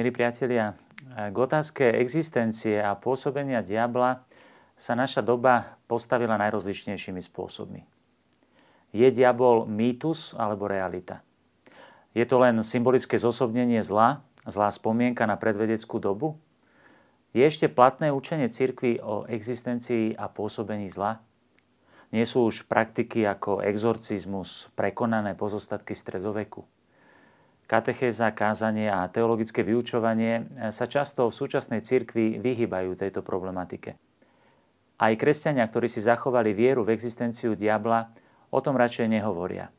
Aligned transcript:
Milí 0.00 0.16
priatelia, 0.16 0.80
k 1.12 1.36
otázke 1.36 1.84
existencie 1.84 2.80
a 2.80 2.96
pôsobenia 2.96 3.60
diabla 3.60 4.24
sa 4.72 4.96
naša 4.96 5.20
doba 5.20 5.76
postavila 5.92 6.40
najrozličnejšími 6.40 7.20
spôsobmi. 7.20 7.84
Je 8.96 9.04
diabol 9.12 9.68
mýtus 9.68 10.32
alebo 10.40 10.72
realita? 10.72 11.20
Je 12.16 12.24
to 12.24 12.40
len 12.40 12.64
symbolické 12.64 13.20
zosobnenie 13.20 13.84
zla, 13.84 14.24
zlá 14.48 14.72
spomienka 14.72 15.28
na 15.28 15.36
predvedeckú 15.36 16.00
dobu? 16.00 16.40
Je 17.36 17.44
ešte 17.44 17.68
platné 17.68 18.08
učenie 18.08 18.48
cirkvy 18.48 19.04
o 19.04 19.28
existencii 19.28 20.16
a 20.16 20.32
pôsobení 20.32 20.88
zla? 20.88 21.20
Nie 22.08 22.24
sú 22.24 22.48
už 22.48 22.64
praktiky 22.72 23.28
ako 23.28 23.60
exorcizmus 23.60 24.72
prekonané 24.72 25.36
pozostatky 25.36 25.92
stredoveku? 25.92 26.64
Katechéza, 27.70 28.34
kázanie 28.34 28.90
a 28.90 29.06
teologické 29.06 29.62
vyučovanie 29.62 30.50
sa 30.74 30.90
často 30.90 31.30
v 31.30 31.38
súčasnej 31.38 31.86
cirkvi 31.86 32.42
vyhýbajú 32.42 32.98
tejto 32.98 33.22
problematike. 33.22 33.94
Aj 34.98 35.12
kresťania, 35.14 35.70
ktorí 35.70 35.86
si 35.86 36.02
zachovali 36.02 36.50
vieru 36.50 36.82
v 36.82 36.90
existenciu 36.98 37.54
diabla, 37.54 38.10
o 38.50 38.58
tom 38.58 38.74
radšej 38.74 39.06
nehovoria, 39.06 39.70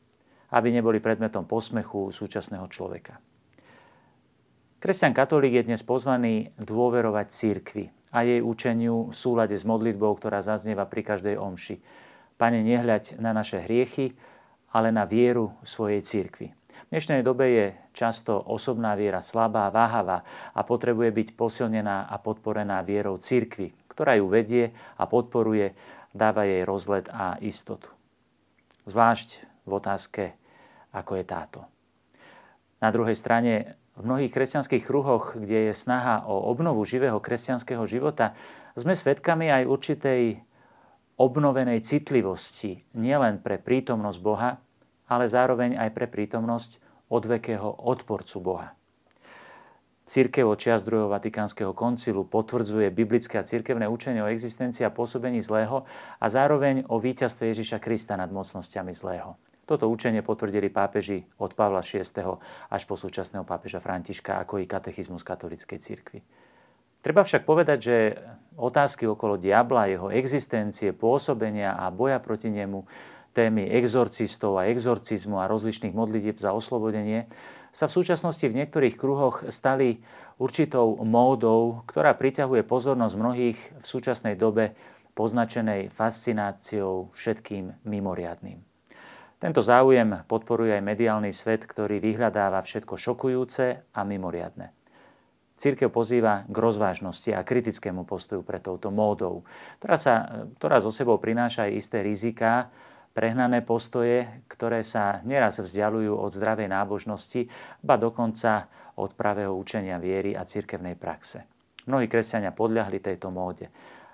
aby 0.56 0.72
neboli 0.72 1.04
predmetom 1.04 1.44
posmechu 1.44 2.08
súčasného 2.08 2.64
človeka. 2.72 3.20
Kresťan 4.80 5.12
katolík 5.12 5.60
je 5.60 5.68
dnes 5.68 5.84
pozvaný 5.84 6.56
dôverovať 6.56 7.26
cirkvi 7.28 7.92
a 8.10 8.24
jej 8.24 8.40
učeniu 8.40 9.12
v 9.12 9.14
súlade 9.14 9.54
s 9.54 9.68
modlitbou, 9.68 10.16
ktorá 10.16 10.40
zaznieva 10.40 10.88
pri 10.88 11.04
každej 11.04 11.36
omši. 11.36 11.76
Pane, 12.40 12.64
nehľaď 12.64 13.20
na 13.20 13.36
naše 13.36 13.62
hriechy, 13.62 14.16
ale 14.72 14.88
na 14.90 15.04
vieru 15.04 15.52
svojej 15.62 16.00
cirkvi. 16.00 16.56
Dnešnej 16.92 17.24
dobe 17.24 17.48
je 17.48 17.66
často 17.96 18.36
osobná 18.36 18.92
viera 18.92 19.24
slabá, 19.24 19.72
váhavá 19.72 20.20
a 20.52 20.60
potrebuje 20.60 21.08
byť 21.08 21.28
posilnená 21.40 22.04
a 22.04 22.20
podporená 22.20 22.84
vierou 22.84 23.16
cirkvy, 23.16 23.72
ktorá 23.88 24.20
ju 24.20 24.28
vedie 24.28 24.76
a 25.00 25.08
podporuje, 25.08 25.72
dáva 26.12 26.44
jej 26.44 26.60
rozlet 26.68 27.08
a 27.08 27.40
istotu. 27.40 27.88
Zvlášť 28.84 29.28
v 29.64 29.70
otázke, 29.72 30.24
ako 30.92 31.16
je 31.16 31.24
táto. 31.24 31.64
Na 32.84 32.92
druhej 32.92 33.16
strane, 33.16 33.80
v 33.96 34.04
mnohých 34.04 34.28
kresťanských 34.28 34.84
kruhoch, 34.84 35.40
kde 35.40 35.72
je 35.72 35.74
snaha 35.74 36.28
o 36.28 36.44
obnovu 36.44 36.84
živého 36.84 37.16
kresťanského 37.24 37.88
života, 37.88 38.36
sme 38.76 38.92
svedkami 38.92 39.48
aj 39.48 39.64
určitej 39.64 40.44
obnovenej 41.16 41.80
citlivosti 41.88 42.84
nielen 42.92 43.40
pre 43.40 43.56
prítomnosť 43.56 44.20
Boha, 44.20 44.60
ale 45.12 45.28
zároveň 45.28 45.76
aj 45.76 45.90
pre 45.92 46.08
prítomnosť 46.08 46.80
odvekého 47.12 47.68
odporcu 47.68 48.40
Boha. 48.40 48.72
Církev 50.02 50.44
od 50.44 50.58
čias 50.58 50.82
druhého 50.82 51.12
Vatikánskeho 51.12 51.72
koncilu 51.76 52.26
potvrdzuje 52.26 52.90
biblické 52.90 53.38
a 53.38 53.46
církevné 53.46 53.86
učenie 53.86 54.24
o 54.24 54.32
existencii 54.32 54.82
a 54.82 54.90
pôsobení 54.90 55.38
zlého 55.38 55.86
a 56.18 56.26
zároveň 56.26 56.88
o 56.90 56.98
víťazstve 56.98 57.54
Ježiša 57.54 57.78
Krista 57.78 58.18
nad 58.18 58.32
mocnosťami 58.34 58.90
zlého. 58.90 59.38
Toto 59.62 59.86
učenie 59.86 60.26
potvrdili 60.26 60.74
pápeži 60.74 61.22
od 61.38 61.54
Pavla 61.54 61.86
VI. 61.86 62.02
až 62.66 62.82
po 62.82 62.98
súčasného 62.98 63.46
pápeža 63.46 63.78
Františka, 63.78 64.42
ako 64.42 64.58
i 64.58 64.66
katechizmus 64.66 65.22
katolíckej 65.22 65.78
cirkvi. 65.78 66.20
Treba 67.02 67.22
však 67.22 67.46
povedať, 67.46 67.78
že 67.78 67.96
otázky 68.58 69.06
okolo 69.06 69.38
diabla, 69.38 69.90
jeho 69.90 70.10
existencie, 70.10 70.94
pôsobenia 70.94 71.78
a 71.78 71.90
boja 71.94 72.18
proti 72.18 72.50
nemu 72.50 72.82
témy 73.32 73.68
exorcistov 73.72 74.60
a 74.60 74.68
exorcizmu 74.68 75.40
a 75.40 75.48
rozličných 75.48 75.96
modlitieb 75.96 76.36
za 76.36 76.52
oslobodenie 76.52 77.26
sa 77.72 77.88
v 77.88 77.96
súčasnosti 77.96 78.44
v 78.44 78.56
niektorých 78.62 78.94
kruhoch 79.00 79.48
stali 79.48 80.04
určitou 80.36 81.00
módou, 81.02 81.80
ktorá 81.88 82.12
priťahuje 82.12 82.68
pozornosť 82.68 83.14
mnohých 83.16 83.58
v 83.80 83.84
súčasnej 83.84 84.36
dobe 84.36 84.76
poznačenej 85.16 85.88
fascináciou 85.92 87.12
všetkým 87.16 87.84
mimoriadným. 87.88 88.60
Tento 89.42 89.58
záujem 89.58 90.22
podporuje 90.30 90.78
aj 90.78 90.86
mediálny 90.86 91.34
svet, 91.34 91.66
ktorý 91.66 91.98
vyhľadáva 91.98 92.62
všetko 92.62 92.94
šokujúce 92.94 93.90
a 93.90 94.00
mimoriadne. 94.06 94.70
Církev 95.58 95.90
pozýva 95.90 96.46
k 96.46 96.56
rozvážnosti 96.56 97.30
a 97.34 97.42
kritickému 97.42 98.06
postoju 98.06 98.46
pre 98.46 98.62
touto 98.62 98.94
módou, 98.94 99.42
ktorá, 99.82 99.96
sa, 99.98 100.14
ktorá 100.58 100.78
zo 100.78 100.90
sebou 100.94 101.18
prináša 101.18 101.66
aj 101.68 101.72
isté 101.74 101.98
riziká, 102.02 102.70
prehnané 103.12 103.60
postoje, 103.60 104.28
ktoré 104.48 104.80
sa 104.80 105.20
neraz 105.22 105.60
vzdialujú 105.60 106.16
od 106.16 106.32
zdravej 106.32 106.68
nábožnosti, 106.68 107.48
ba 107.84 108.00
dokonca 108.00 108.68
od 108.96 109.12
pravého 109.16 109.52
učenia 109.52 109.96
viery 110.00 110.36
a 110.36 110.44
cirkevnej 110.44 110.96
praxe. 110.96 111.44
Mnohí 111.88 112.06
kresťania 112.08 112.52
podľahli 112.52 112.98
tejto 113.00 113.28
móde. 113.28 113.68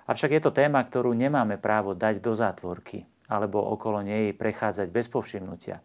Avšak 0.09 0.35
je 0.35 0.41
to 0.41 0.51
téma, 0.51 0.81
ktorú 0.81 1.13
nemáme 1.13 1.61
právo 1.61 1.93
dať 1.93 2.19
do 2.19 2.33
zátvorky 2.33 3.05
alebo 3.29 3.61
okolo 3.61 4.01
nej 4.01 4.33
prechádzať 4.33 4.89
bez 4.89 5.05
povšimnutia. 5.05 5.77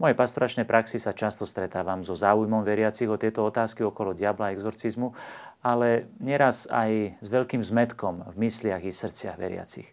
V 0.00 0.08
mojej 0.08 0.16
pastoračnej 0.16 0.64
praxi 0.64 0.96
sa 0.96 1.12
často 1.12 1.44
stretávam 1.44 2.00
so 2.00 2.16
záujmom 2.16 2.64
veriacich 2.64 3.04
o 3.04 3.20
tieto 3.20 3.44
otázky 3.44 3.84
okolo 3.84 4.16
diabla 4.16 4.48
a 4.48 4.52
exorcizmu, 4.56 5.12
ale 5.60 6.08
neraz 6.24 6.64
aj 6.72 7.20
s 7.20 7.28
veľkým 7.28 7.60
zmetkom 7.60 8.32
v 8.32 8.36
mysliach 8.48 8.80
i 8.80 8.96
srdciach 8.96 9.36
veriacich. 9.36 9.92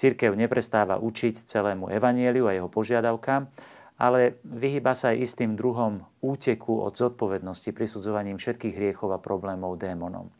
Církev 0.00 0.32
neprestáva 0.32 0.96
učiť 0.96 1.44
celému 1.44 1.92
evanieliu 1.92 2.48
a 2.48 2.56
jeho 2.56 2.72
požiadavkám, 2.72 3.52
ale 4.00 4.40
vyhýba 4.48 4.96
sa 4.96 5.12
aj 5.12 5.28
istým 5.28 5.60
druhom 5.60 6.08
úteku 6.24 6.80
od 6.80 6.96
zodpovednosti 6.96 7.68
prisudzovaním 7.76 8.40
všetkých 8.40 8.80
hriechov 8.80 9.12
a 9.12 9.20
problémov 9.20 9.76
démonom. 9.76 10.32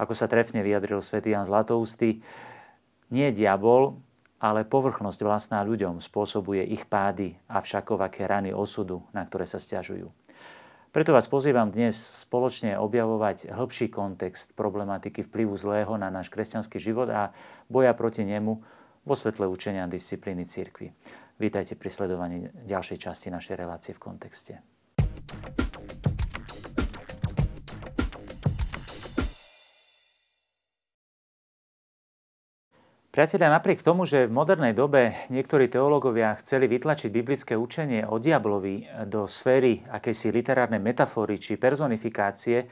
Ako 0.00 0.16
sa 0.16 0.24
trefne 0.24 0.64
vyjadril 0.64 1.04
svätý 1.04 1.36
Jan 1.36 1.44
Zlatoustý, 1.44 2.24
nie 3.12 3.28
diabol, 3.28 4.00
ale 4.40 4.64
povrchnosť 4.64 5.20
vlastná 5.20 5.60
ľuďom 5.60 6.00
spôsobuje 6.00 6.64
ich 6.64 6.88
pády 6.88 7.36
a 7.44 7.60
všakovaké 7.60 8.24
rany 8.24 8.56
osudu, 8.56 9.04
na 9.12 9.20
ktoré 9.28 9.44
sa 9.44 9.60
stiažujú. 9.60 10.08
Preto 10.96 11.12
vás 11.12 11.28
pozývam 11.28 11.68
dnes 11.68 12.24
spoločne 12.24 12.80
objavovať 12.80 13.52
hĺbší 13.52 13.92
kontext 13.92 14.56
problematiky 14.56 15.28
vplyvu 15.28 15.52
zlého 15.60 15.92
na 16.00 16.08
náš 16.08 16.32
kresťanský 16.32 16.80
život 16.80 17.12
a 17.12 17.36
boja 17.68 17.92
proti 17.92 18.24
nemu 18.24 18.64
vo 19.04 19.14
svetle 19.14 19.44
učenia 19.44 19.84
disciplíny 19.84 20.48
cirkvi. 20.48 20.88
Vítajte 21.36 21.76
pri 21.76 21.90
sledovaní 21.92 22.48
ďalšej 22.64 22.98
časti 22.98 23.28
našej 23.28 23.54
relácie 23.60 23.92
v 23.92 24.00
kontexte. 24.00 24.64
Priatelia, 33.14 33.46
napriek 33.46 33.78
tomu, 33.86 34.02
že 34.02 34.26
v 34.26 34.34
modernej 34.34 34.74
dobe 34.74 35.14
niektorí 35.30 35.70
teológovia 35.70 36.34
chceli 36.42 36.66
vytlačiť 36.66 37.14
biblické 37.14 37.54
učenie 37.54 38.02
o 38.10 38.18
diablovi 38.18 39.06
do 39.06 39.30
sféry 39.30 39.86
akejsi 39.86 40.34
literárnej 40.34 40.82
metafory 40.82 41.38
či 41.38 41.54
personifikácie, 41.54 42.66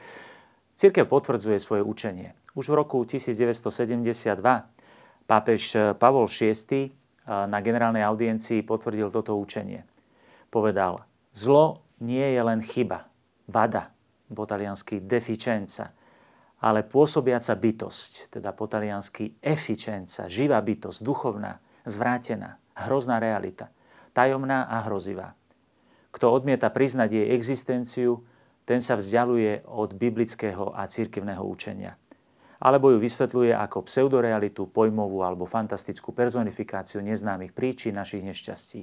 Cirkev 0.73 1.05
potvrdzuje 1.05 1.61
svoje 1.61 1.85
učenie. 1.85 2.33
Už 2.57 2.73
v 2.73 2.81
roku 2.81 3.05
1972 3.05 4.81
Pápež 5.23 5.61
eh, 5.75 5.81
Pavol 5.95 6.27
VI 6.27 6.51
eh, 6.51 6.89
na 7.27 7.59
generálnej 7.63 8.03
audiencii 8.03 8.63
potvrdil 8.63 9.09
toto 9.09 9.35
učenie. 9.39 9.87
Povedal, 10.51 11.03
zlo 11.33 11.81
nie 12.03 12.35
je 12.35 12.41
len 12.43 12.59
chyba, 12.61 13.09
vada, 13.47 13.89
po 14.33 14.49
taliansky 14.49 14.99
deficienza, 15.01 15.93
ale 16.63 16.81
pôsobiaca 16.81 17.53
bytosť, 17.53 18.33
teda 18.39 18.49
po 18.55 18.65
taliansky 18.65 19.37
efficienza, 19.43 20.25
živá 20.25 20.57
bytosť, 20.63 20.99
duchovná, 21.05 21.61
zvrátená, 21.85 22.57
hrozná 22.87 23.21
realita, 23.21 23.69
tajomná 24.15 24.65
a 24.65 24.81
hrozivá. 24.89 25.37
Kto 26.13 26.33
odmieta 26.33 26.69
priznať 26.69 27.09
jej 27.13 27.27
existenciu, 27.33 28.25
ten 28.63 28.79
sa 28.79 28.95
vzdialuje 28.95 29.67
od 29.67 29.91
biblického 29.93 30.71
a 30.71 30.87
církevného 30.87 31.43
učenia 31.43 31.99
alebo 32.63 32.95
ju 32.95 32.97
vysvetľuje 33.03 33.51
ako 33.51 33.83
pseudorealitu, 33.91 34.71
pojmovú 34.71 35.19
alebo 35.19 35.43
fantastickú 35.43 36.15
personifikáciu 36.15 37.03
neznámych 37.03 37.51
príčin 37.51 37.99
našich 37.99 38.23
nešťastí. 38.23 38.81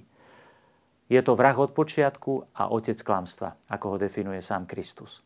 Je 1.11 1.21
to 1.25 1.33
vrah 1.33 1.57
od 1.57 1.73
počiatku 1.73 2.53
a 2.53 2.69
otec 2.71 3.01
klamstva, 3.01 3.57
ako 3.73 3.97
ho 3.97 3.97
definuje 3.97 4.45
sám 4.45 4.69
Kristus. 4.69 5.25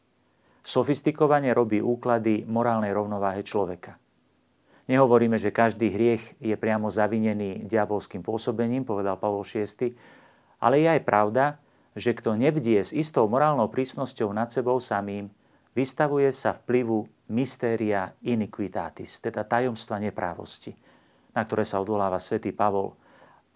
Sofistikovane 0.64 1.52
robí 1.52 1.82
úklady 1.82 2.46
morálnej 2.48 2.94
rovnováhe 2.94 3.44
človeka. 3.44 4.00
Nehovoríme, 4.88 5.36
že 5.36 5.52
každý 5.52 5.92
hriech 5.92 6.40
je 6.40 6.56
priamo 6.56 6.88
zavinený 6.88 7.68
diabolským 7.68 8.24
pôsobením, 8.24 8.86
povedal 8.86 9.20
Pavol 9.20 9.44
VI, 9.44 9.92
ale 10.62 10.80
je 10.80 10.88
aj 10.88 11.02
pravda, 11.04 11.60
že 11.92 12.16
kto 12.16 12.38
nebdie 12.38 12.80
s 12.80 12.96
istou 12.96 13.28
morálnou 13.28 13.68
prísnosťou 13.68 14.32
nad 14.32 14.48
sebou 14.48 14.80
samým, 14.80 15.28
vystavuje 15.76 16.32
sa 16.32 16.56
vplyvu 16.56 17.12
mystéria 17.32 18.12
iniquitatis, 18.20 19.20
teda 19.22 19.46
tajomstva 19.48 19.96
neprávosti, 20.02 20.76
na 21.32 21.40
ktoré 21.44 21.64
sa 21.64 21.80
odvoláva 21.80 22.20
svätý 22.20 22.52
Pavol 22.52 22.92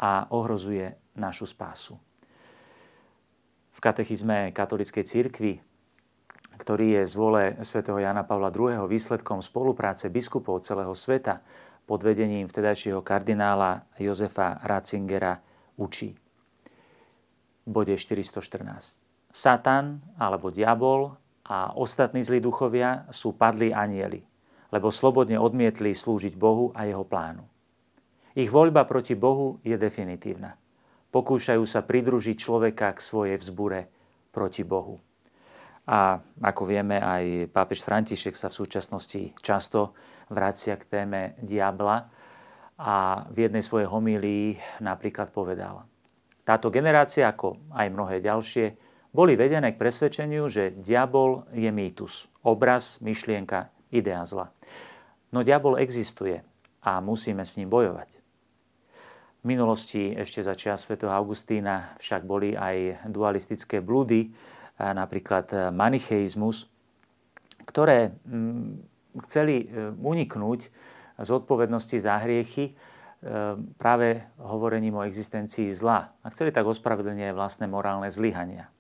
a 0.01 0.31
ohrozuje 0.33 0.89
našu 1.19 1.45
spásu. 1.45 1.99
V 3.75 3.79
katechizme 3.79 4.51
katolickej 4.51 5.05
cirkvi, 5.05 5.55
ktorý 6.59 6.99
je 6.99 7.03
z 7.07 7.15
vole 7.15 7.45
svätého 7.63 8.03
Jana 8.03 8.27
Pavla 8.27 8.51
II. 8.51 8.91
výsledkom 8.91 9.39
spolupráce 9.39 10.11
biskupov 10.11 10.67
celého 10.67 10.91
sveta 10.91 11.39
pod 11.87 12.03
vedením 12.03 12.51
vtedajšieho 12.51 13.01
kardinála 13.01 13.87
Jozefa 14.03 14.59
Ratzingera, 14.67 15.39
učí. 15.79 16.19
Bode 17.63 17.95
414. 17.95 19.07
Satan 19.31 20.03
alebo 20.19 20.51
diabol 20.51 21.15
a 21.49 21.73
ostatní 21.73 22.21
zlí 22.21 22.45
duchovia 22.45 23.09
sú 23.09 23.33
padlí 23.33 23.73
anieli, 23.73 24.21
lebo 24.69 24.93
slobodne 24.93 25.41
odmietli 25.41 25.97
slúžiť 25.97 26.37
Bohu 26.37 26.71
a 26.77 26.85
jeho 26.85 27.09
plánu. 27.09 27.49
Ich 28.37 28.53
voľba 28.53 28.85
proti 28.85 29.17
Bohu 29.17 29.57
je 29.65 29.75
definitívna. 29.81 30.55
Pokúšajú 31.09 31.65
sa 31.65 31.81
pridružiť 31.81 32.37
človeka 32.37 32.93
k 32.93 33.01
svojej 33.01 33.37
vzbure 33.41 33.89
proti 34.29 34.61
Bohu. 34.61 35.01
A 35.89 36.21
ako 36.45 36.69
vieme, 36.69 37.01
aj 37.01 37.49
pápež 37.49 37.81
František 37.81 38.37
sa 38.37 38.53
v 38.53 38.59
súčasnosti 38.61 39.33
často 39.41 39.97
vracia 40.29 40.77
k 40.77 40.85
téme 40.85 41.33
diabla 41.41 42.13
a 42.77 43.25
v 43.33 43.49
jednej 43.49 43.65
svojej 43.65 43.89
homílii 43.89 44.61
napríklad 44.85 45.33
povedal. 45.33 45.89
Táto 46.45 46.69
generácia, 46.69 47.25
ako 47.25 47.73
aj 47.73 47.89
mnohé 47.89 48.21
ďalšie, 48.21 48.88
boli 49.19 49.35
vedené 49.35 49.75
k 49.75 49.83
presvedčeniu, 49.83 50.47
že 50.47 50.71
diabol 50.79 51.43
je 51.51 51.67
mýtus, 51.75 52.31
obraz, 52.47 53.03
myšlienka, 53.03 53.67
idea 53.91 54.23
zla. 54.23 54.55
No 55.35 55.43
diabol 55.43 55.83
existuje 55.83 56.39
a 56.87 57.03
musíme 57.03 57.43
s 57.43 57.59
ním 57.59 57.67
bojovať. 57.67 58.23
V 59.43 59.45
minulosti 59.51 60.15
ešte 60.15 60.47
za 60.47 60.55
čas 60.55 60.87
Sv. 60.87 61.03
Augustína 61.03 61.99
však 61.99 62.23
boli 62.23 62.55
aj 62.55 63.11
dualistické 63.11 63.83
blúdy, 63.83 64.31
napríklad 64.79 65.47
e, 65.51 65.57
manicheizmus, 65.75 66.71
ktoré 67.67 68.15
mm, 68.23 68.87
chceli 69.27 69.67
e, 69.67 69.91
uniknúť 69.99 70.61
z 71.19 71.31
odpovednosti 71.35 71.99
za 71.99 72.23
hriechy 72.23 72.71
e, 72.71 72.73
práve 73.75 74.23
hovorením 74.39 75.03
o 75.03 75.07
existencii 75.07 75.75
zla. 75.75 76.15
A 76.23 76.31
chceli 76.31 76.55
tak 76.55 76.71
ospravedlniť 76.71 77.35
vlastné 77.35 77.67
morálne 77.67 78.07
zlyhania. 78.07 78.71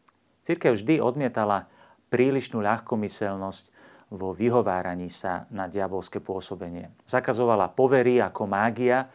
Církev 0.48 0.80
vždy 0.80 1.04
odmietala 1.04 1.68
prílišnú 2.08 2.64
ľahkomyselnosť 2.64 3.68
vo 4.08 4.32
vyhováraní 4.32 5.12
sa 5.12 5.44
na 5.52 5.68
diabolské 5.68 6.24
pôsobenie. 6.24 6.88
Zakazovala 7.04 7.68
povery 7.68 8.16
ako 8.24 8.48
mágia, 8.48 9.12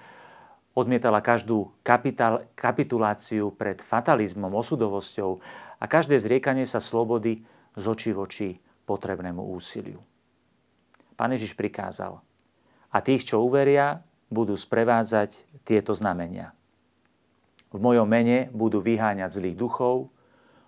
odmietala 0.78 1.26
každú 1.26 1.74
kapital, 1.82 2.46
kapituláciu 2.54 3.50
pred 3.50 3.82
fatalizmom, 3.82 4.54
osudovosťou 4.54 5.42
a 5.82 5.86
každé 5.90 6.22
zriekanie 6.22 6.70
sa 6.70 6.78
slobody 6.78 7.42
z 7.74 7.86
očí 7.90 8.14
v 8.14 8.20
oči 8.22 8.50
potrebnému 8.86 9.42
úsiliu. 9.58 10.06
Pán 11.18 11.34
Ježiš 11.34 11.58
prikázal, 11.58 12.22
a 12.94 12.98
tých, 13.02 13.26
čo 13.26 13.42
uveria, 13.42 14.06
budú 14.30 14.54
sprevádzať 14.54 15.50
tieto 15.66 15.98
znamenia. 15.98 16.54
V 17.74 17.82
mojom 17.82 18.06
mene 18.06 18.54
budú 18.54 18.78
vyháňať 18.78 19.34
zlých 19.34 19.58
duchov, 19.58 20.14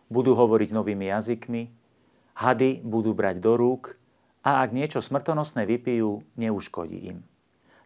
budú 0.10 0.38
hovoriť 0.38 0.70
novými 0.72 1.10
jazykmi, 1.10 1.64
hady 2.38 2.84
budú 2.84 3.16
brať 3.16 3.42
do 3.42 3.54
rúk 3.58 3.98
a 4.46 4.62
ak 4.62 4.76
niečo 4.76 5.02
smrtonosné 5.02 5.66
vypijú, 5.66 6.22
neuškodí 6.38 7.00
im. 7.10 7.20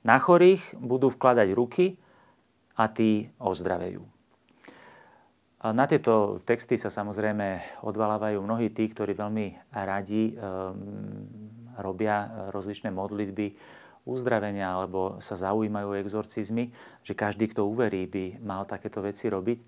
Na 0.03 0.19
chorých 0.19 0.75
budú 0.79 1.11
vkladať 1.11 1.47
ruky 1.55 1.99
a 2.75 2.87
tí 2.87 3.27
ozdravejú. 3.39 4.03
Na 5.59 5.83
tieto 5.91 6.39
texty 6.47 6.79
sa 6.79 6.87
samozrejme 6.87 7.79
odvalávajú 7.83 8.39
mnohí 8.39 8.71
tí, 8.71 8.87
ktorí 8.87 9.11
veľmi 9.11 9.75
radi 9.75 10.31
um, 10.31 10.39
robia 11.75 12.47
rozličné 12.55 12.95
modlitby 12.95 13.59
uzdravenia 14.07 14.71
alebo 14.71 15.19
sa 15.19 15.35
zaujímajú 15.35 15.99
exorcizmy, 15.99 16.71
že 17.03 17.11
každý, 17.11 17.51
kto 17.51 17.67
uverí, 17.67 18.07
by 18.07 18.39
mal 18.39 18.63
takéto 18.63 19.03
veci 19.03 19.27
robiť. 19.27 19.59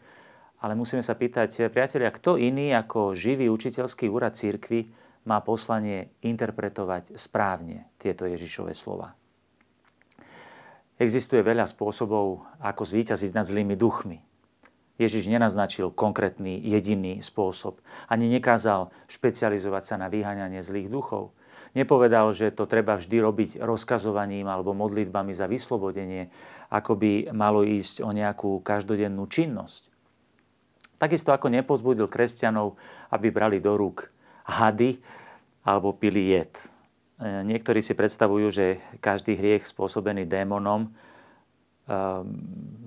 Ale 0.61 0.77
musíme 0.77 1.01
sa 1.01 1.17
pýtať, 1.17 1.73
priatelia, 1.73 2.13
kto 2.13 2.37
iný 2.37 2.69
ako 2.77 3.17
živý 3.17 3.49
učiteľský 3.49 4.05
úrad 4.13 4.37
církvy 4.37 4.93
má 5.25 5.41
poslanie 5.41 6.13
interpretovať 6.21 7.17
správne 7.17 7.89
tieto 7.97 8.29
Ježišové 8.29 8.73
slova. 8.77 9.17
Existuje 11.01 11.41
veľa 11.41 11.65
spôsobov, 11.65 12.45
ako 12.61 12.85
zvíťaziť 12.85 13.33
nad 13.33 13.45
zlými 13.45 13.73
duchmi. 13.73 14.21
Ježiš 15.01 15.33
nenaznačil 15.33 15.89
konkrétny 15.89 16.61
jediný 16.61 17.25
spôsob. 17.25 17.81
Ani 18.05 18.29
nekázal 18.29 18.93
špecializovať 19.09 19.83
sa 19.83 19.95
na 19.97 20.13
vyháňanie 20.13 20.61
zlých 20.61 20.93
duchov. 20.93 21.33
Nepovedal, 21.73 22.29
že 22.37 22.53
to 22.53 22.69
treba 22.69 23.01
vždy 23.01 23.17
robiť 23.17 23.49
rozkazovaním 23.65 24.45
alebo 24.45 24.77
modlitbami 24.77 25.33
za 25.33 25.49
vyslobodenie, 25.49 26.29
ako 26.69 26.93
by 27.01 27.11
malo 27.33 27.65
ísť 27.65 28.05
o 28.05 28.13
nejakú 28.13 28.61
každodennú 28.61 29.25
činnosť. 29.25 29.90
Takisto 31.01 31.33
ako 31.33 31.49
nepozbudil 31.49 32.05
kresťanov, 32.05 32.77
aby 33.09 33.33
brali 33.33 33.57
do 33.57 33.73
rúk 33.73 34.13
hady 34.45 35.01
alebo 35.65 35.97
pili 35.97 36.29
jed. 36.29 36.53
E, 37.17 37.41
niektorí 37.41 37.81
si 37.81 37.97
predstavujú, 37.97 38.53
že 38.53 38.77
každý 39.01 39.33
hriech 39.33 39.65
spôsobený 39.65 40.29
démonom 40.29 40.93
Ehm, 41.91 42.37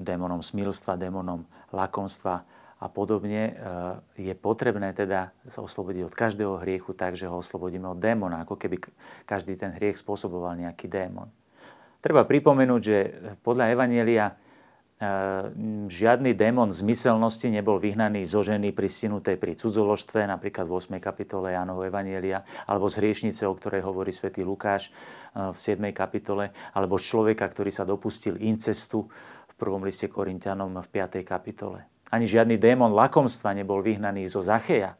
démonom 0.00 0.38
smilstva, 0.38 0.96
démonom 0.96 1.44
lakomstva 1.74 2.46
a 2.78 2.86
podobne, 2.86 3.52
ehm, 3.52 3.98
je 4.16 4.32
potrebné 4.38 4.94
teda 4.94 5.34
sa 5.44 5.60
oslobodiť 5.60 6.08
od 6.08 6.14
každého 6.14 6.62
hriechu 6.64 6.94
tak, 6.96 7.18
že 7.18 7.28
ho 7.28 7.42
oslobodíme 7.42 7.90
od 7.90 8.00
démona, 8.00 8.46
ako 8.46 8.56
keby 8.56 8.80
každý 9.28 9.58
ten 9.58 9.74
hriech 9.76 9.98
spôsoboval 10.00 10.56
nejaký 10.56 10.88
démon. 10.88 11.28
Treba 12.00 12.22
pripomenúť, 12.22 12.80
že 12.80 12.98
podľa 13.42 13.74
Evanielia 13.76 14.38
žiadny 15.88 16.36
démon 16.36 16.70
zmyselnosti 16.70 17.48
nebol 17.48 17.80
vyhnaný 17.80 18.26
zo 18.28 18.44
ženy 18.44 18.74
pristinutej 18.74 19.40
pri 19.40 19.56
cudzoložstve, 19.56 20.26
napríklad 20.28 20.68
v 20.68 20.76
8. 20.76 21.02
kapitole 21.02 21.54
Jánovo 21.54 21.82
Evanielia, 21.86 22.44
alebo 22.68 22.90
z 22.90 23.00
hriešnice, 23.00 23.48
o 23.48 23.54
ktorej 23.54 23.84
hovorí 23.86 24.10
svätý 24.10 24.42
Lukáš 24.42 24.90
ehm, 25.34 25.54
v 25.54 25.58
7. 25.58 25.94
kapitole, 25.94 26.52
alebo 26.74 27.00
z 27.00 27.04
človeka, 27.10 27.46
ktorý 27.48 27.70
sa 27.72 27.88
dopustil 27.88 28.38
incestu 28.42 29.06
v 29.50 29.54
prvom 29.56 29.82
liste 29.86 30.10
Korintianom 30.10 30.74
v 30.74 30.88
5. 30.90 31.22
kapitole. 31.22 31.86
Ani 32.10 32.28
žiadny 32.30 32.60
démon 32.60 32.94
lakomstva 32.94 33.54
nebol 33.54 33.82
vyhnaný 33.82 34.30
zo 34.30 34.44
Zacheja. 34.44 34.94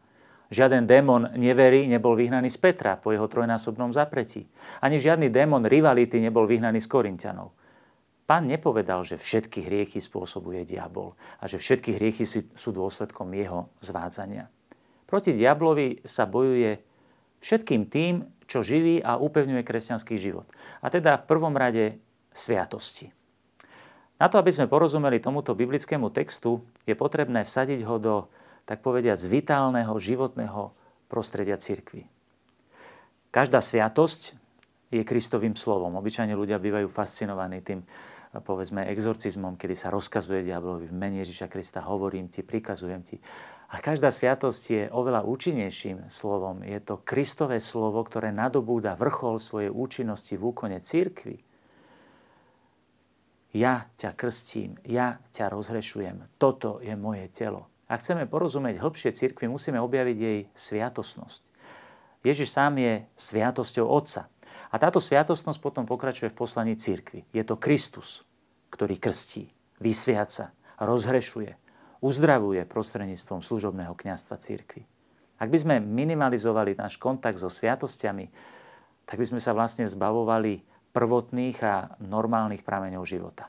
Žiaden 0.53 0.85
démon 0.87 1.35
neverí 1.35 1.89
nebol 1.89 2.15
vyhnaný 2.15 2.53
z 2.53 2.59
Petra 2.61 3.01
po 3.01 3.11
jeho 3.11 3.27
trojnásobnom 3.27 3.91
zapretí. 3.91 4.47
Ani 4.79 5.01
žiadny 5.01 5.33
démon 5.33 5.65
rivality 5.65 6.21
nebol 6.21 6.45
vyhnaný 6.45 6.79
z 6.79 6.89
Korintianov. 6.91 7.64
Pán 8.25 8.49
nepovedal, 8.49 9.05
že 9.05 9.21
všetky 9.21 9.69
hriechy 9.69 10.01
spôsobuje 10.01 10.65
diabol 10.65 11.13
a 11.41 11.45
že 11.45 11.61
všetky 11.61 12.01
hriechy 12.01 12.25
sú 12.57 12.69
dôsledkom 12.73 13.29
jeho 13.37 13.69
zvádzania. 13.85 14.49
Proti 15.05 15.37
diablovi 15.37 16.01
sa 16.09 16.25
bojuje 16.25 16.81
všetkým 17.45 17.85
tým, 17.93 18.25
čo 18.49 18.65
živí 18.65 19.05
a 19.05 19.21
upevňuje 19.21 19.61
kresťanský 19.61 20.17
život. 20.17 20.49
A 20.81 20.89
teda 20.89 21.21
v 21.21 21.29
prvom 21.29 21.53
rade 21.53 22.01
sviatosti. 22.33 23.13
Na 24.17 24.33
to, 24.33 24.41
aby 24.41 24.49
sme 24.49 24.73
porozumeli 24.73 25.21
tomuto 25.21 25.53
biblickému 25.53 26.09
textu, 26.09 26.65
je 26.89 26.97
potrebné 26.97 27.45
vsadiť 27.45 27.85
ho 27.85 27.97
do, 28.01 28.17
tak 28.65 28.81
povediať, 28.81 29.21
z 29.21 29.27
vitálneho 29.29 29.93
životného 30.01 30.73
prostredia 31.13 31.61
cirkvy. 31.61 32.09
Každá 33.29 33.61
sviatosť 33.61 34.39
je 34.95 35.03
Kristovým 35.03 35.59
slovom. 35.59 35.99
Obyčajne 35.99 36.33
ľudia 36.33 36.63
bývajú 36.63 36.87
fascinovaní 36.89 37.61
tým 37.61 37.83
povedzme 38.43 38.89
exorcizmom, 38.91 39.55
kedy 39.55 39.75
sa 39.77 39.93
rozkazuje 39.93 40.47
diablovi 40.47 40.91
v 40.91 40.95
mene 40.95 41.23
Ježiša 41.23 41.47
Krista, 41.47 41.85
hovorím 41.85 42.33
ti, 42.33 42.43
prikazujem 42.43 43.03
ti. 43.05 43.17
A 43.75 43.83
každá 43.83 44.11
sviatosť 44.15 44.63
je 44.71 44.83
oveľa 44.91 45.27
účinnejším 45.27 46.07
slovom. 46.07 46.63
Je 46.63 46.79
to 46.79 47.03
Kristové 47.03 47.59
slovo, 47.59 48.03
ktoré 48.07 48.31
nadobúda 48.31 48.95
vrchol 48.95 49.43
svojej 49.43 49.71
účinnosti 49.71 50.39
v 50.39 50.47
úkone 50.47 50.79
církvy. 50.79 51.43
Ja 53.55 53.87
ťa 53.95 54.19
krstím, 54.19 54.79
ja 54.83 55.23
ťa 55.31 55.51
rozhrešujem. 55.55 56.39
Toto 56.39 56.83
je 56.83 56.95
moje 56.99 57.31
telo. 57.31 57.71
Ak 57.87 58.03
chceme 58.03 58.27
porozumieť 58.27 58.83
hĺbšie 58.83 59.15
církvy, 59.15 59.47
musíme 59.47 59.79
objaviť 59.79 60.19
jej 60.19 60.39
sviatosnosť. 60.51 61.43
Ježiš 62.25 62.57
sám 62.57 62.81
je 62.81 63.05
sviatosťou 63.21 63.85
Otca. 63.85 64.33
A 64.75 64.83
táto 64.83 64.99
sviatostnosť 64.99 65.63
potom 65.63 65.87
pokračuje 65.87 66.35
v 66.35 66.39
poslaní 66.43 66.75
církvy. 66.75 67.31
Je 67.31 67.47
to 67.47 67.55
Kristus, 67.55 68.27
ktorý 68.75 68.99
krstí, 68.99 69.47
vysviaca, 69.79 70.51
rozhrešuje, 70.83 71.55
uzdravuje 72.03 72.67
prostredníctvom 72.67 73.39
služobného 73.39 73.95
kniazstva 73.95 74.35
církvy. 74.35 74.83
Ak 75.39 75.47
by 75.47 75.59
sme 75.63 75.77
minimalizovali 75.79 76.75
náš 76.75 76.99
kontakt 76.99 77.39
so 77.39 77.47
sviatosťami, 77.47 78.27
tak 79.07 79.23
by 79.23 79.27
sme 79.31 79.39
sa 79.39 79.55
vlastne 79.55 79.87
zbavovali 79.87 80.67
prvotných 80.91 81.59
a 81.63 81.95
normálnych 82.03 82.67
prameňov 82.67 83.07
života. 83.07 83.47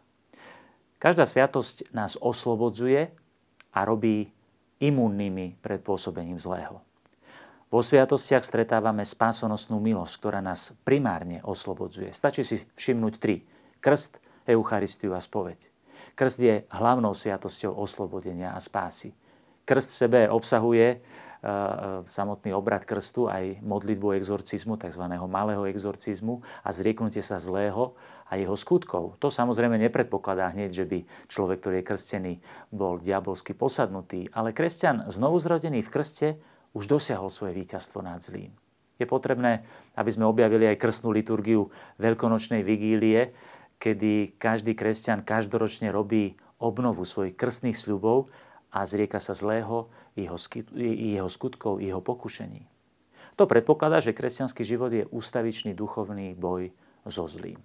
Každá 1.01 1.25
sviatosť 1.25 1.89
nás 1.89 2.21
oslobodzuje 2.21 3.01
a 3.73 3.79
robí 3.81 4.29
imunnými 4.77 5.57
pred 5.57 5.81
pôsobením 5.81 6.37
zlého. 6.37 6.84
V 7.75 7.83
Po 7.83 7.83
sviatostiach 7.83 8.47
stretávame 8.47 9.03
spásonosnú 9.03 9.83
milosť, 9.83 10.23
ktorá 10.23 10.39
nás 10.39 10.71
primárne 10.87 11.43
oslobodzuje. 11.43 12.07
Stačí 12.15 12.47
si 12.47 12.63
všimnúť 12.63 13.13
tri. 13.19 13.43
Krst, 13.83 14.23
Eucharistiu 14.47 15.11
a 15.11 15.19
spoveď. 15.19 15.59
Krst 16.15 16.39
je 16.39 16.63
hlavnou 16.71 17.11
sviatosťou 17.11 17.75
oslobodenia 17.75 18.55
a 18.55 18.63
spásy. 18.63 19.11
Krst 19.67 19.91
v 19.91 19.99
sebe 20.07 20.19
obsahuje 20.31 21.03
E, 21.45 22.01
samotný 22.09 22.57
obrad 22.57 22.89
krstu, 22.89 23.29
aj 23.29 23.61
modlitbu 23.61 24.17
exorcizmu, 24.17 24.81
tzv. 24.81 25.05
malého 25.29 25.69
exorcizmu 25.69 26.41
a 26.65 26.73
zrieknutie 26.73 27.21
sa 27.21 27.37
zlého 27.37 27.93
a 28.25 28.33
jeho 28.33 28.57
skutkov. 28.57 29.21
To 29.21 29.29
samozrejme 29.29 29.77
nepredpokladá 29.77 30.49
hneď, 30.57 30.73
že 30.73 30.85
by 30.89 30.99
človek, 31.29 31.61
ktorý 31.61 31.75
je 31.77 31.85
krstený, 31.85 32.33
bol 32.73 32.97
diabolsky 32.97 33.53
posadnutý, 33.53 34.25
ale 34.33 34.57
kresťan 34.57 35.05
znovuzrodený 35.05 35.85
v 35.85 35.93
krste 35.93 36.27
už 36.75 36.91
dosiahol 36.91 37.31
svoje 37.31 37.55
víťazstvo 37.55 38.03
nad 38.03 38.19
zlým. 38.19 38.51
Je 38.99 39.07
potrebné, 39.07 39.63
aby 39.95 40.11
sme 40.11 40.27
objavili 40.27 40.67
aj 40.67 40.79
krstnú 40.79 41.15
liturgiu 41.15 41.71
veľkonočnej 41.99 42.63
vigílie, 42.63 43.31
kedy 43.79 44.39
každý 44.39 44.75
kresťan 44.75 45.23
každoročne 45.23 45.91
robí 45.91 46.35
obnovu 46.59 47.03
svojich 47.03 47.35
krstných 47.35 47.75
sľubov 47.75 48.31
a 48.71 48.87
zrieka 48.87 49.19
sa 49.19 49.35
zlého, 49.35 49.91
jeho, 50.15 51.27
skutkov, 51.27 51.83
jeho 51.83 51.99
pokušení. 51.99 52.63
To 53.35 53.43
predpokladá, 53.43 53.99
že 53.99 54.15
kresťanský 54.15 54.63
život 54.63 54.91
je 54.95 55.03
ústavičný 55.11 55.75
duchovný 55.75 56.39
boj 56.39 56.71
so 57.03 57.27
zlým. 57.27 57.59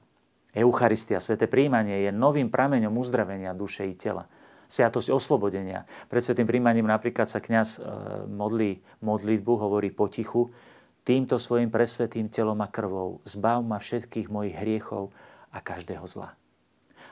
Eucharistia, 0.51 1.23
sveté 1.23 1.47
príjmanie 1.47 2.07
je 2.07 2.11
novým 2.11 2.51
prameňom 2.51 2.91
uzdravenia 2.99 3.55
duše 3.55 3.87
i 3.87 3.95
tela. 3.95 4.27
Sviatosť 4.71 5.11
oslobodenia. 5.11 5.83
Pred 6.07 6.23
svetým 6.23 6.47
príjmaním 6.47 6.87
napríklad 6.87 7.27
sa 7.27 7.43
kňaz 7.43 7.69
e, 7.77 7.91
modlí 8.31 9.03
modlitbu, 9.03 9.53
hovorí 9.59 9.91
potichu, 9.91 10.55
týmto 11.03 11.43
svojim 11.43 11.75
presvetým 11.75 12.31
telom 12.31 12.63
a 12.63 12.71
krvou 12.71 13.19
zbav 13.27 13.67
ma 13.67 13.83
všetkých 13.83 14.31
mojich 14.31 14.55
hriechov 14.55 15.11
a 15.51 15.59
každého 15.59 16.07
zla. 16.07 16.39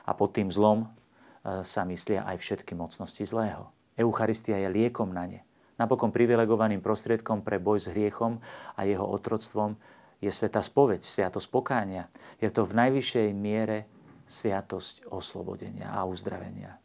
A 0.07 0.11
pod 0.15 0.39
tým 0.39 0.47
zlom 0.47 0.87
e, 0.87 1.59
sa 1.67 1.83
myslia 1.83 2.23
aj 2.23 2.39
všetky 2.39 2.79
mocnosti 2.79 3.27
zlého. 3.27 3.75
Eucharistia 3.99 4.55
je 4.63 4.71
liekom 4.71 5.11
na 5.11 5.27
ne. 5.27 5.43
Napokon 5.75 6.15
privilegovaným 6.15 6.79
prostriedkom 6.79 7.43
pre 7.43 7.59
boj 7.59 7.83
s 7.83 7.91
hriechom 7.91 8.39
a 8.79 8.87
jeho 8.87 9.03
otroctvom 9.03 9.75
je 10.23 10.31
sveta 10.31 10.63
spoveď, 10.63 11.03
sviatosť 11.03 11.47
pokánia. 11.51 12.07
Je 12.39 12.47
to 12.47 12.63
v 12.63 12.87
najvyššej 12.87 13.27
miere 13.35 13.87
sviatosť 14.27 15.11
oslobodenia 15.11 15.91
a 15.91 16.07
uzdravenia. 16.07 16.79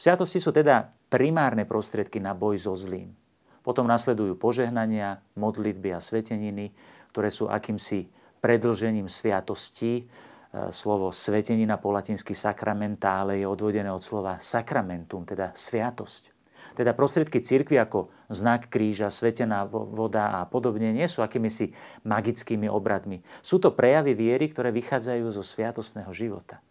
Sviatosti 0.00 0.40
sú 0.40 0.48
teda 0.48 0.96
primárne 1.12 1.68
prostriedky 1.68 2.24
na 2.24 2.32
boj 2.32 2.56
so 2.56 2.72
zlým. 2.72 3.12
Potom 3.60 3.84
nasledujú 3.84 4.40
požehnania, 4.40 5.20
modlitby 5.36 5.92
a 5.92 6.00
sveteniny, 6.00 6.72
ktoré 7.12 7.28
sú 7.28 7.52
akýmsi 7.52 8.08
predlžením 8.40 9.12
sviatostí, 9.12 10.08
E, 10.50 10.74
slovo 10.74 11.14
svetenina 11.14 11.78
po 11.78 11.94
latinsky 11.94 12.34
sakramentále 12.34 13.38
je 13.38 13.46
odvodené 13.46 13.86
od 13.86 14.02
slova 14.02 14.42
sacramentum, 14.42 15.22
teda 15.22 15.54
sviatosť. 15.54 16.34
Teda 16.74 16.90
prostriedky 16.94 17.42
cirkvi 17.42 17.78
ako 17.78 18.10
znak 18.30 18.66
kríža, 18.70 19.10
svetená 19.10 19.66
voda 19.70 20.42
a 20.42 20.46
podobne 20.46 20.90
nie 20.94 21.06
sú 21.06 21.22
akýmisi 21.22 21.74
magickými 22.06 22.66
obradmi. 22.70 23.22
Sú 23.42 23.58
to 23.58 23.74
prejavy 23.74 24.14
viery, 24.14 24.50
ktoré 24.50 24.74
vychádzajú 24.74 25.26
zo 25.34 25.42
sviatostného 25.42 26.10
života. 26.14 26.62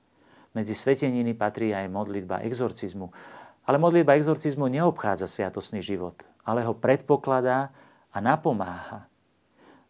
Medzi 0.60 0.76
sveteniny 0.76 1.40
patrí 1.40 1.72
aj 1.72 1.88
modlitba 1.88 2.44
exorcizmu. 2.44 3.16
Ale 3.64 3.80
modlitba 3.80 4.20
exorcizmu 4.20 4.68
neobchádza 4.68 5.24
sviatostný 5.24 5.80
život, 5.80 6.20
ale 6.44 6.68
ho 6.68 6.76
predpokladá 6.76 7.72
a 8.12 8.20
napomáha. 8.20 9.08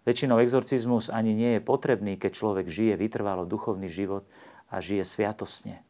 Väčšinou 0.05 0.37
exorcizmus 0.37 1.09
ani 1.09 1.33
nie 1.33 1.57
je 1.57 1.65
potrebný, 1.65 2.21
keď 2.21 2.31
človek 2.37 2.65
žije 2.69 3.01
vytrvalo 3.01 3.49
duchovný 3.49 3.89
život 3.89 4.29
a 4.69 4.77
žije 4.77 5.01
sviatosne. 5.01 5.81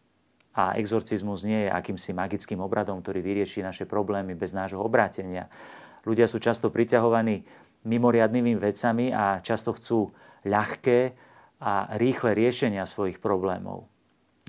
A 0.55 0.79
exorcizmus 0.79 1.43
nie 1.43 1.67
je 1.67 1.75
akýmsi 1.75 2.15
magickým 2.15 2.63
obradom, 2.63 3.03
ktorý 3.03 3.19
vyrieši 3.19 3.59
naše 3.59 3.83
problémy 3.83 4.31
bez 4.31 4.55
nášho 4.55 4.79
obrátenia. 4.79 5.51
Ľudia 6.07 6.23
sú 6.23 6.39
často 6.39 6.71
priťahovaní 6.71 7.43
mimoriadnými 7.83 8.55
vecami 8.55 9.11
a 9.11 9.43
často 9.43 9.75
chcú 9.75 10.15
ľahké 10.47 11.19
a 11.59 11.99
rýchle 11.99 12.31
riešenia 12.31 12.87
svojich 12.87 13.19
problémov. 13.19 13.91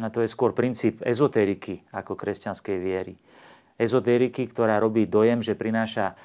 A 0.01 0.09
to 0.09 0.25
je 0.25 0.33
skôr 0.33 0.57
princíp 0.57 1.05
ezoteriky 1.05 1.85
ako 1.93 2.17
kresťanskej 2.17 2.77
viery. 2.81 3.15
Ezoteriky, 3.77 4.49
ktorá 4.49 4.81
robí 4.81 5.05
dojem, 5.05 5.45
že 5.45 5.57
prináša 5.57 6.17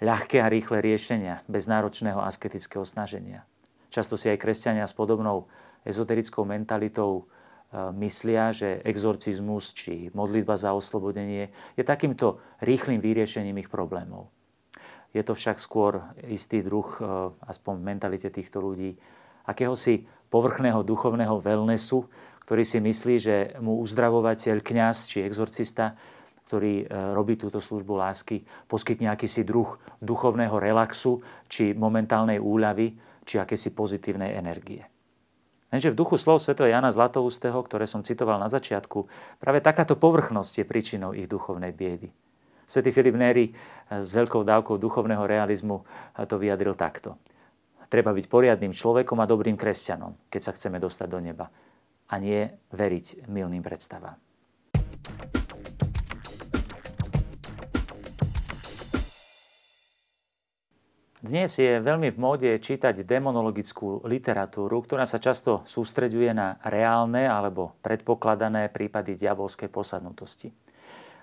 ľahké 0.00 0.40
a 0.40 0.48
rýchle 0.48 0.80
riešenia, 0.80 1.44
bez 1.50 1.68
náročného 1.68 2.20
asketického 2.24 2.84
snaženia. 2.88 3.44
Často 3.88 4.16
si 4.16 4.28
aj 4.28 4.40
kresťania 4.40 4.84
s 4.84 4.94
podobnou 4.96 5.48
ezoterickou 5.84 6.44
mentalitou 6.44 7.24
e, 7.24 7.82
myslia, 8.04 8.52
že 8.52 8.84
exorcizmus 8.84 9.72
či 9.72 10.12
modlitba 10.12 10.60
za 10.60 10.76
oslobodenie 10.76 11.48
je 11.74 11.84
takýmto 11.84 12.40
rýchlým 12.60 13.00
vyriešením 13.00 13.56
ich 13.64 13.72
problémov. 13.72 14.28
Je 15.16 15.24
to 15.24 15.32
však 15.32 15.56
skôr 15.56 16.04
istý 16.28 16.60
druh, 16.60 16.86
e, 17.00 17.32
aspoň 17.48 17.74
mentalite 17.80 18.28
týchto 18.28 18.60
ľudí, 18.60 19.00
akéhosi 19.48 20.04
povrchného 20.28 20.84
duchovného 20.84 21.40
wellnessu, 21.40 22.04
ktorý 22.48 22.64
si 22.64 22.80
myslí, 22.80 23.14
že 23.20 23.36
mu 23.60 23.76
uzdravovateľ, 23.84 24.64
kňaz 24.64 25.12
či 25.12 25.20
exorcista 25.20 25.92
ktorý 26.48 26.88
e, 26.88 27.12
robí 27.12 27.36
túto 27.36 27.60
službu 27.60 28.00
lásky, 28.00 28.40
poskytne 28.64 29.12
akýsi 29.12 29.44
druh 29.44 29.76
duchovného 30.00 30.56
relaxu, 30.56 31.20
či 31.44 31.76
momentálnej 31.76 32.40
úľavy, 32.40 32.96
či 33.28 33.36
akési 33.36 33.76
pozitívnej 33.76 34.32
energie. 34.32 34.80
Lenže 35.68 35.92
v 35.92 36.00
duchu 36.00 36.16
slov 36.16 36.40
sv. 36.40 36.56
Jana 36.56 36.88
Zlatoustého, 36.88 37.60
ktoré 37.60 37.84
som 37.84 38.00
citoval 38.00 38.40
na 38.40 38.48
začiatku, 38.48 39.04
práve 39.36 39.60
takáto 39.60 40.00
povrchnosť 40.00 40.64
je 40.64 40.64
príčinou 40.64 41.12
ich 41.12 41.28
duchovnej 41.28 41.76
biedy. 41.76 42.08
Svetý 42.64 42.96
Filip 42.96 43.20
Neri 43.20 43.52
e, 43.52 44.00
s 44.00 44.08
veľkou 44.08 44.40
dávkou 44.40 44.80
duchovného 44.80 45.28
realizmu 45.28 45.84
e, 46.16 46.24
to 46.24 46.40
vyjadril 46.40 46.72
takto. 46.72 47.20
Treba 47.92 48.16
byť 48.16 48.24
poriadným 48.24 48.72
človekom 48.72 49.20
a 49.20 49.28
dobrým 49.28 49.60
kresťanom, 49.60 50.32
keď 50.32 50.40
sa 50.40 50.52
chceme 50.56 50.80
dostať 50.80 51.08
do 51.12 51.20
neba. 51.20 51.52
A 52.08 52.16
nie 52.16 52.48
veriť 52.72 53.28
milným 53.28 53.60
predstavám. 53.60 54.16
Dnes 61.18 61.50
je 61.60 61.82
veľmi 61.82 62.14
v 62.14 62.18
móde 62.22 62.50
čítať 62.56 63.04
demonologickú 63.04 64.08
literatúru, 64.08 64.80
ktorá 64.80 65.04
sa 65.04 65.20
často 65.20 65.60
sústreďuje 65.68 66.30
na 66.32 66.56
reálne 66.64 67.28
alebo 67.28 67.76
predpokladané 67.84 68.72
prípady 68.72 69.12
diabolskej 69.18 69.68
posadnutosti. 69.68 70.48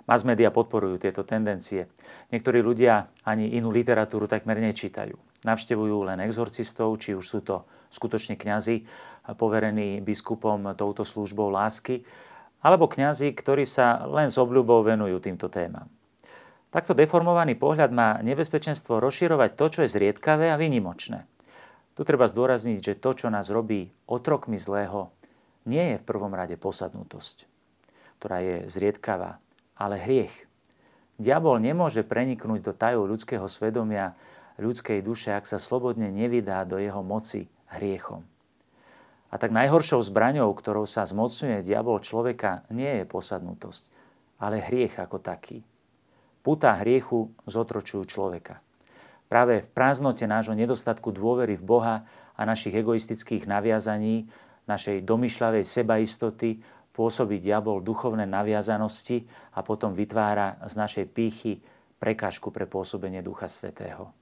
Mass 0.05 0.21
media 0.21 0.53
podporujú 0.53 1.01
tieto 1.01 1.25
tendencie. 1.25 1.89
Niektorí 2.29 2.61
ľudia 2.61 3.09
ani 3.25 3.57
inú 3.57 3.73
literatúru 3.73 4.29
takmer 4.29 4.61
nečítajú. 4.61 5.17
Navštevujú 5.41 5.97
len 6.05 6.21
exorcistov, 6.21 6.93
či 7.01 7.17
už 7.17 7.25
sú 7.25 7.39
to 7.41 7.65
skutočne 7.89 8.37
kňazi, 8.37 8.85
poverení 9.33 10.03
biskupom 10.05 10.77
touto 10.77 11.01
službou 11.01 11.49
lásky, 11.49 12.05
alebo 12.61 12.85
kňazi, 12.85 13.33
ktorí 13.33 13.65
sa 13.65 14.05
len 14.05 14.29
s 14.29 14.37
obľubou 14.37 14.85
venujú 14.85 15.17
týmto 15.21 15.49
témam. 15.49 15.89
Takto 16.69 16.91
deformovaný 16.91 17.55
pohľad 17.55 17.89
má 17.95 18.19
nebezpečenstvo 18.19 18.99
rozširovať 18.99 19.55
to, 19.55 19.65
čo 19.71 19.79
je 19.85 19.93
zriedkavé 19.95 20.51
a 20.51 20.59
vynimočné. 20.59 21.23
Tu 21.95 22.01
treba 22.03 22.27
zdôrazniť, 22.27 22.83
že 22.83 22.99
to, 22.99 23.15
čo 23.15 23.27
nás 23.31 23.47
robí 23.47 23.87
otrokmi 24.11 24.59
zlého, 24.59 25.15
nie 25.63 25.95
je 25.95 25.97
v 25.97 26.07
prvom 26.07 26.35
rade 26.35 26.59
posadnutosť, 26.59 27.47
ktorá 28.19 28.43
je 28.43 28.57
zriedkavá, 28.67 29.39
ale 29.79 30.03
hriech. 30.03 30.35
Diabol 31.15 31.63
nemôže 31.63 32.03
preniknúť 32.03 32.59
do 32.59 32.73
tajov 32.75 33.07
ľudského 33.07 33.47
svedomia, 33.47 34.19
ľudskej 34.59 34.99
duše, 34.99 35.31
ak 35.31 35.47
sa 35.47 35.55
slobodne 35.55 36.11
nevydá 36.11 36.67
do 36.67 36.75
jeho 36.75 36.99
moci 36.99 37.47
hriechom. 37.71 38.27
A 39.35 39.41
tak 39.41 39.51
najhoršou 39.51 39.99
zbraňou, 39.99 40.47
ktorou 40.55 40.87
sa 40.87 41.03
zmocňuje 41.03 41.59
diabol 41.59 41.99
človeka, 41.99 42.63
nie 42.71 43.03
je 43.03 43.03
posadnutosť, 43.03 43.91
ale 44.39 44.63
hriech 44.63 44.95
ako 44.95 45.19
taký. 45.19 45.59
Putá 46.39 46.79
hriechu 46.79 47.35
zotročujú 47.43 48.07
človeka. 48.07 48.63
Práve 49.27 49.59
v 49.59 49.67
prázdnote 49.75 50.23
nášho 50.23 50.55
nedostatku 50.55 51.11
dôvery 51.11 51.59
v 51.59 51.67
Boha 51.67 52.07
a 52.31 52.41
našich 52.47 52.79
egoistických 52.79 53.43
naviazaní, 53.43 54.31
našej 54.71 55.03
domyšľavej 55.03 55.67
sebaistoty 55.67 56.63
pôsobí 56.95 57.43
diabol 57.43 57.83
duchovné 57.83 58.23
naviazanosti 58.23 59.27
a 59.51 59.59
potom 59.67 59.91
vytvára 59.91 60.63
z 60.63 60.79
našej 60.79 61.05
pýchy 61.11 61.59
prekážku 61.99 62.55
pre 62.55 62.71
pôsobenie 62.71 63.19
Ducha 63.19 63.51
Svetého. 63.51 64.15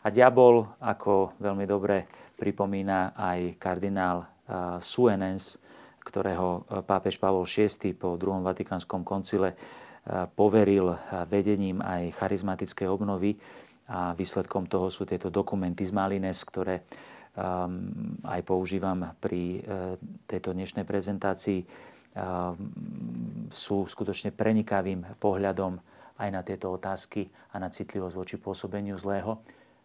A 0.00 0.08
diabol, 0.08 0.72
ako 0.80 1.36
veľmi 1.36 1.68
dobre 1.68 2.08
pripomína 2.40 3.12
aj 3.12 3.60
kardinál 3.60 4.37
Suenens, 4.80 5.60
ktorého 6.00 6.64
pápež 6.88 7.20
Pavol 7.20 7.44
VI 7.44 7.92
po 7.92 8.16
druhom 8.16 8.40
Vatikánskom 8.40 9.04
koncile 9.04 9.52
poveril 10.32 10.96
vedením 11.28 11.84
aj 11.84 12.16
charizmatickej 12.16 12.88
obnovy 12.88 13.36
a 13.92 14.16
výsledkom 14.16 14.64
toho 14.64 14.88
sú 14.88 15.04
tieto 15.04 15.28
dokumenty 15.28 15.84
z 15.84 15.92
Malines, 15.92 16.44
ktoré 16.48 16.80
um, 16.80 18.16
aj 18.24 18.40
používam 18.44 19.16
pri 19.20 19.60
tejto 20.24 20.56
dnešnej 20.56 20.88
prezentácii. 20.88 21.60
Um, 21.60 22.72
sú 23.52 23.84
skutočne 23.84 24.32
prenikavým 24.32 25.20
pohľadom 25.20 25.76
aj 26.18 26.28
na 26.28 26.40
tieto 26.40 26.72
otázky 26.72 27.28
a 27.52 27.60
na 27.60 27.68
citlivosť 27.68 28.14
voči 28.16 28.36
pôsobeniu 28.36 28.96
zlého. 28.96 29.40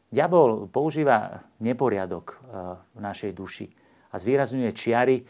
Diabol 0.10 0.68
používa 0.70 1.42
neporiadok 1.64 2.38
v 2.94 3.00
našej 3.02 3.32
duši 3.34 3.66
a 4.14 4.16
zvýrazňuje 4.22 4.70
čiary, 4.78 5.26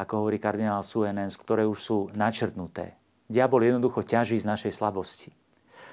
ako 0.00 0.24
hovorí 0.24 0.40
kardinál 0.40 0.80
Suenens, 0.80 1.36
ktoré 1.36 1.68
už 1.68 1.78
sú 1.78 1.98
načrtnuté. 2.16 2.96
Diabol 3.28 3.68
jednoducho 3.68 4.02
ťaží 4.02 4.40
z 4.40 4.48
našej 4.48 4.72
slabosti. 4.72 5.30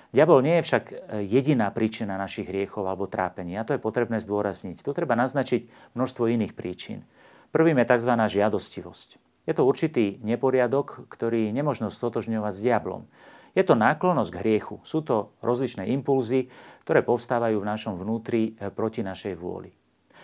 Diabol 0.09 0.41
nie 0.41 0.57
je 0.59 0.65
však 0.65 0.83
e, 0.89 0.95
jediná 1.29 1.69
príčina 1.69 2.17
našich 2.17 2.49
hriechov 2.49 2.81
alebo 2.89 3.05
trápení. 3.05 3.53
A 3.53 3.65
to 3.67 3.77
je 3.77 3.83
potrebné 3.83 4.17
zdôrazniť. 4.17 4.81
Tu 4.81 4.89
treba 4.89 5.13
naznačiť 5.13 5.93
množstvo 5.93 6.25
iných 6.25 6.57
príčin. 6.57 7.05
Prvým 7.53 7.77
je 7.77 7.85
tzv. 7.85 8.11
žiadostivosť. 8.17 9.09
Je 9.45 9.53
to 9.53 9.65
určitý 9.69 10.17
neporiadok, 10.25 11.05
ktorý 11.13 11.53
nemožno 11.53 11.93
stotožňovať 11.93 12.53
s 12.53 12.63
diablom. 12.65 13.05
Je 13.53 13.61
to 13.61 13.77
náklonosť 13.77 14.29
k 14.33 14.41
hriechu. 14.41 14.81
Sú 14.81 15.05
to 15.05 15.33
rozličné 15.45 15.89
impulzy, 15.93 16.49
ktoré 16.85 17.05
povstávajú 17.05 17.61
v 17.61 17.69
našom 17.69 17.93
vnútri 18.01 18.57
e, 18.57 18.73
proti 18.73 19.05
našej 19.05 19.37
vôli. 19.37 19.69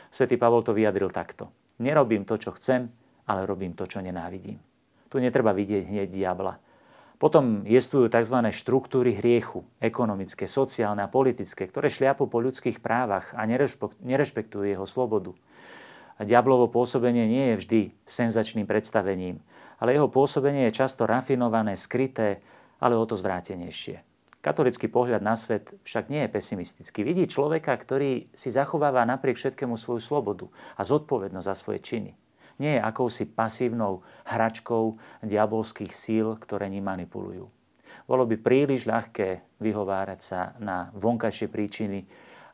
Svetý 0.10 0.42
Pavol 0.42 0.66
to 0.66 0.74
vyjadril 0.74 1.14
takto. 1.14 1.54
Nerobím 1.80 2.24
to, 2.24 2.40
čo 2.40 2.56
chcem, 2.56 2.88
ale 3.28 3.44
robím 3.44 3.76
to, 3.76 3.84
čo 3.90 4.00
nenávidím. 4.00 4.62
Tu 5.12 5.20
netreba 5.20 5.52
vidieť 5.52 5.88
hneď 5.88 6.08
diabla. 6.12 6.60
Potom 7.16 7.64
jestvujú 7.64 8.12
tzv. 8.12 8.38
štruktúry 8.52 9.16
hriechu, 9.16 9.64
ekonomické, 9.80 10.52
sociálne 10.52 11.00
a 11.04 11.12
politické, 11.12 11.64
ktoré 11.64 11.88
šliapu 11.88 12.28
po 12.28 12.44
ľudských 12.44 12.84
právach 12.84 13.32
a 13.32 13.48
nerešpektujú 14.04 14.68
jeho 14.68 14.84
slobodu. 14.84 15.32
A 16.20 16.28
diablovo 16.28 16.68
pôsobenie 16.68 17.28
nie 17.28 17.46
je 17.52 17.60
vždy 17.60 17.82
senzačným 18.04 18.68
predstavením, 18.68 19.40
ale 19.80 19.96
jeho 19.96 20.12
pôsobenie 20.12 20.68
je 20.68 20.80
často 20.80 21.08
rafinované, 21.08 21.76
skryté, 21.76 22.44
ale 22.80 23.00
o 23.00 23.04
to 23.08 23.16
zvrátenejšie. 23.16 24.15
Katolický 24.46 24.86
pohľad 24.86 25.26
na 25.26 25.34
svet 25.34 25.74
však 25.82 26.14
nie 26.14 26.30
je 26.30 26.34
pesimistický. 26.38 27.02
Vidí 27.02 27.26
človeka, 27.26 27.74
ktorý 27.74 28.30
si 28.30 28.54
zachováva 28.54 29.02
napriek 29.02 29.42
všetkému 29.42 29.74
svoju 29.74 29.98
slobodu 29.98 30.46
a 30.78 30.86
zodpovednosť 30.86 31.50
za 31.50 31.56
svoje 31.58 31.82
činy 31.82 32.14
nie 32.60 32.80
je 32.80 32.82
akousi 32.82 33.28
pasívnou 33.28 34.04
hračkou 34.28 34.96
diabolských 35.24 35.92
síl, 35.92 36.40
ktoré 36.40 36.72
ním 36.72 36.88
manipulujú. 36.88 37.52
Bolo 38.06 38.24
by 38.30 38.38
príliš 38.38 38.86
ľahké 38.86 39.58
vyhovárať 39.60 40.20
sa 40.22 40.54
na 40.62 40.94
vonkajšie 40.94 41.50
príčiny, 41.50 42.06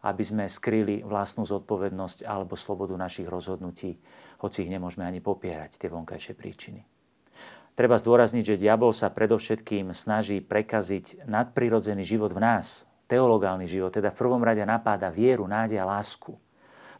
aby 0.01 0.23
sme 0.25 0.49
skryli 0.49 1.05
vlastnú 1.05 1.45
zodpovednosť 1.45 2.25
alebo 2.25 2.57
slobodu 2.57 2.97
našich 2.97 3.29
rozhodnutí, 3.29 3.99
hoci 4.41 4.65
ich 4.65 4.73
nemôžeme 4.73 5.05
ani 5.05 5.21
popierať, 5.21 5.77
tie 5.77 5.89
vonkajšie 5.91 6.33
príčiny. 6.33 6.81
Treba 7.81 7.97
zdôrazniť, 7.97 8.45
že 8.45 8.61
diabol 8.61 8.93
sa 8.93 9.09
predovšetkým 9.09 9.89
snaží 9.97 10.37
prekaziť 10.37 11.25
nadprirodzený 11.25 12.05
život 12.05 12.29
v 12.29 12.37
nás, 12.37 12.85
teologálny 13.09 13.65
život, 13.65 13.89
teda 13.89 14.13
v 14.13 14.21
prvom 14.21 14.45
rade 14.45 14.61
napáda 14.61 15.09
vieru, 15.09 15.49
nádej 15.49 15.81
a 15.81 15.89
lásku. 15.89 16.37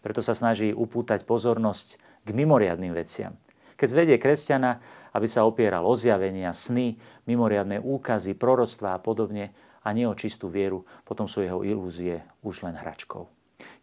Preto 0.02 0.26
sa 0.26 0.34
snaží 0.34 0.74
upútať 0.74 1.22
pozornosť 1.30 2.02
k 2.26 2.30
mimoriadným 2.34 2.98
veciam. 2.98 3.38
Keď 3.78 3.88
zvedie 3.94 4.18
kresťana, 4.18 4.82
aby 5.14 5.30
sa 5.30 5.46
opieral 5.46 5.86
o 5.86 5.94
zjavenia, 5.94 6.50
sny, 6.50 6.98
mimoriadné 7.30 7.78
úkazy, 7.78 8.34
proroctvá 8.34 8.98
a 8.98 9.04
podobne, 9.06 9.54
a 9.86 9.94
nie 9.94 10.10
o 10.10 10.18
čistú 10.18 10.50
vieru, 10.50 10.82
potom 11.06 11.30
sú 11.30 11.46
jeho 11.46 11.62
ilúzie 11.62 12.26
už 12.42 12.66
len 12.66 12.74
hračkou. 12.74 13.30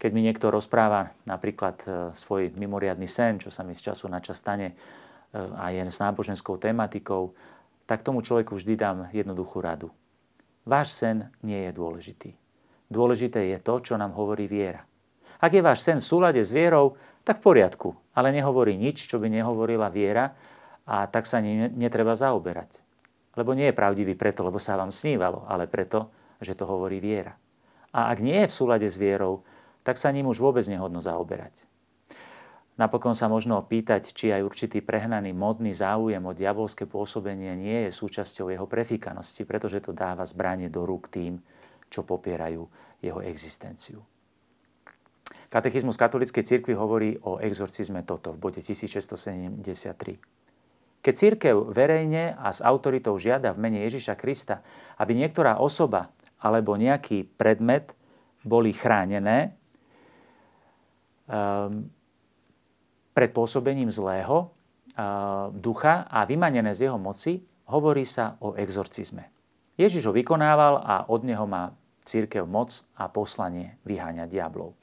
Keď 0.02 0.10
mi 0.10 0.26
niekto 0.26 0.50
rozpráva 0.50 1.14
napríklad 1.30 1.78
e, 1.86 1.88
svoj 2.10 2.50
mimoriadný 2.58 3.06
sen, 3.06 3.38
čo 3.38 3.54
sa 3.54 3.62
mi 3.62 3.78
z 3.78 3.94
času 3.94 4.10
na 4.10 4.18
čas 4.18 4.42
stane, 4.42 4.74
a 5.34 5.70
je 5.70 5.82
s 5.84 6.00
náboženskou 6.00 6.56
tematikou, 6.56 7.36
tak 7.88 8.04
tomu 8.04 8.20
človeku 8.20 8.56
vždy 8.56 8.74
dám 8.76 8.98
jednoduchú 9.12 9.60
radu. 9.60 9.88
Váš 10.68 10.92
sen 10.92 11.32
nie 11.40 11.68
je 11.68 11.72
dôležitý. 11.72 12.30
Dôležité 12.88 13.52
je 13.52 13.58
to, 13.60 13.80
čo 13.80 13.94
nám 13.96 14.16
hovorí 14.16 14.48
viera. 14.48 14.84
Ak 15.38 15.52
je 15.52 15.62
váš 15.62 15.84
sen 15.84 16.00
v 16.00 16.08
súlade 16.08 16.40
s 16.40 16.50
vierou, 16.50 16.96
tak 17.22 17.38
v 17.38 17.52
poriadku, 17.52 17.92
ale 18.16 18.32
nehovorí 18.32 18.74
nič, 18.74 19.04
čo 19.04 19.20
by 19.20 19.28
nehovorila 19.28 19.92
viera 19.92 20.32
a 20.88 21.04
tak 21.04 21.28
sa 21.28 21.44
ním 21.44 21.68
netreba 21.76 22.16
zaoberať. 22.16 22.80
Lebo 23.36 23.52
nie 23.52 23.68
je 23.68 23.76
pravdivý 23.76 24.16
preto, 24.16 24.42
lebo 24.42 24.56
sa 24.56 24.80
vám 24.80 24.90
snívalo, 24.90 25.44
ale 25.44 25.68
preto, 25.68 26.08
že 26.40 26.56
to 26.56 26.64
hovorí 26.64 26.98
viera. 26.98 27.36
A 27.92 28.08
ak 28.08 28.24
nie 28.24 28.40
je 28.44 28.50
v 28.50 28.56
súlade 28.56 28.88
s 28.88 28.96
vierou, 28.96 29.44
tak 29.84 30.00
sa 30.00 30.08
ním 30.08 30.26
už 30.32 30.40
vôbec 30.40 30.64
nehodno 30.64 30.98
zaoberať. 31.04 31.67
Napokon 32.78 33.18
sa 33.18 33.26
možno 33.26 33.58
opýtať, 33.58 34.14
či 34.14 34.30
aj 34.30 34.46
určitý 34.46 34.78
prehnaný 34.78 35.34
modný 35.34 35.74
záujem 35.74 36.22
o 36.22 36.30
diabolské 36.30 36.86
pôsobenie 36.86 37.58
nie 37.58 37.90
je 37.90 37.90
súčasťou 37.90 38.54
jeho 38.54 38.70
prefikanosti, 38.70 39.42
pretože 39.42 39.82
to 39.82 39.90
dáva 39.90 40.22
zbranie 40.22 40.70
do 40.70 40.86
rúk 40.86 41.10
tým, 41.10 41.42
čo 41.90 42.06
popierajú 42.06 42.62
jeho 43.02 43.20
existenciu. 43.26 43.98
Katechizmus 45.50 45.98
katolíckej 45.98 46.44
cirkvi 46.46 46.78
hovorí 46.78 47.18
o 47.26 47.42
exorcizme 47.42 48.06
toto 48.06 48.30
v 48.30 48.38
bode 48.38 48.60
1673. 48.62 49.58
Keď 51.02 51.14
církev 51.14 51.56
verejne 51.74 52.38
a 52.38 52.52
s 52.54 52.62
autoritou 52.62 53.18
žiada 53.18 53.50
v 53.56 53.62
mene 53.64 53.82
Ježiša 53.82 54.14
Krista, 54.14 54.62
aby 55.02 55.18
niektorá 55.18 55.58
osoba 55.58 56.14
alebo 56.38 56.78
nejaký 56.78 57.26
predmet 57.34 57.96
boli 58.46 58.70
chránené 58.70 59.56
um, 61.26 61.90
pred 63.18 63.34
pôsobením 63.34 63.90
zlého 63.90 64.46
uh, 64.46 65.50
ducha 65.50 66.06
a 66.06 66.22
vymanené 66.22 66.70
z 66.70 66.86
jeho 66.86 67.02
moci, 67.02 67.42
hovorí 67.66 68.06
sa 68.06 68.38
o 68.38 68.54
exorcizme. 68.54 69.26
Ježiš 69.74 70.06
ho 70.06 70.14
vykonával 70.14 70.78
a 70.78 71.10
od 71.10 71.26
neho 71.26 71.42
má 71.42 71.74
církev 72.06 72.46
moc 72.46 72.86
a 72.94 73.10
poslanie 73.10 73.74
vyháňať 73.82 74.30
diablov. 74.30 74.78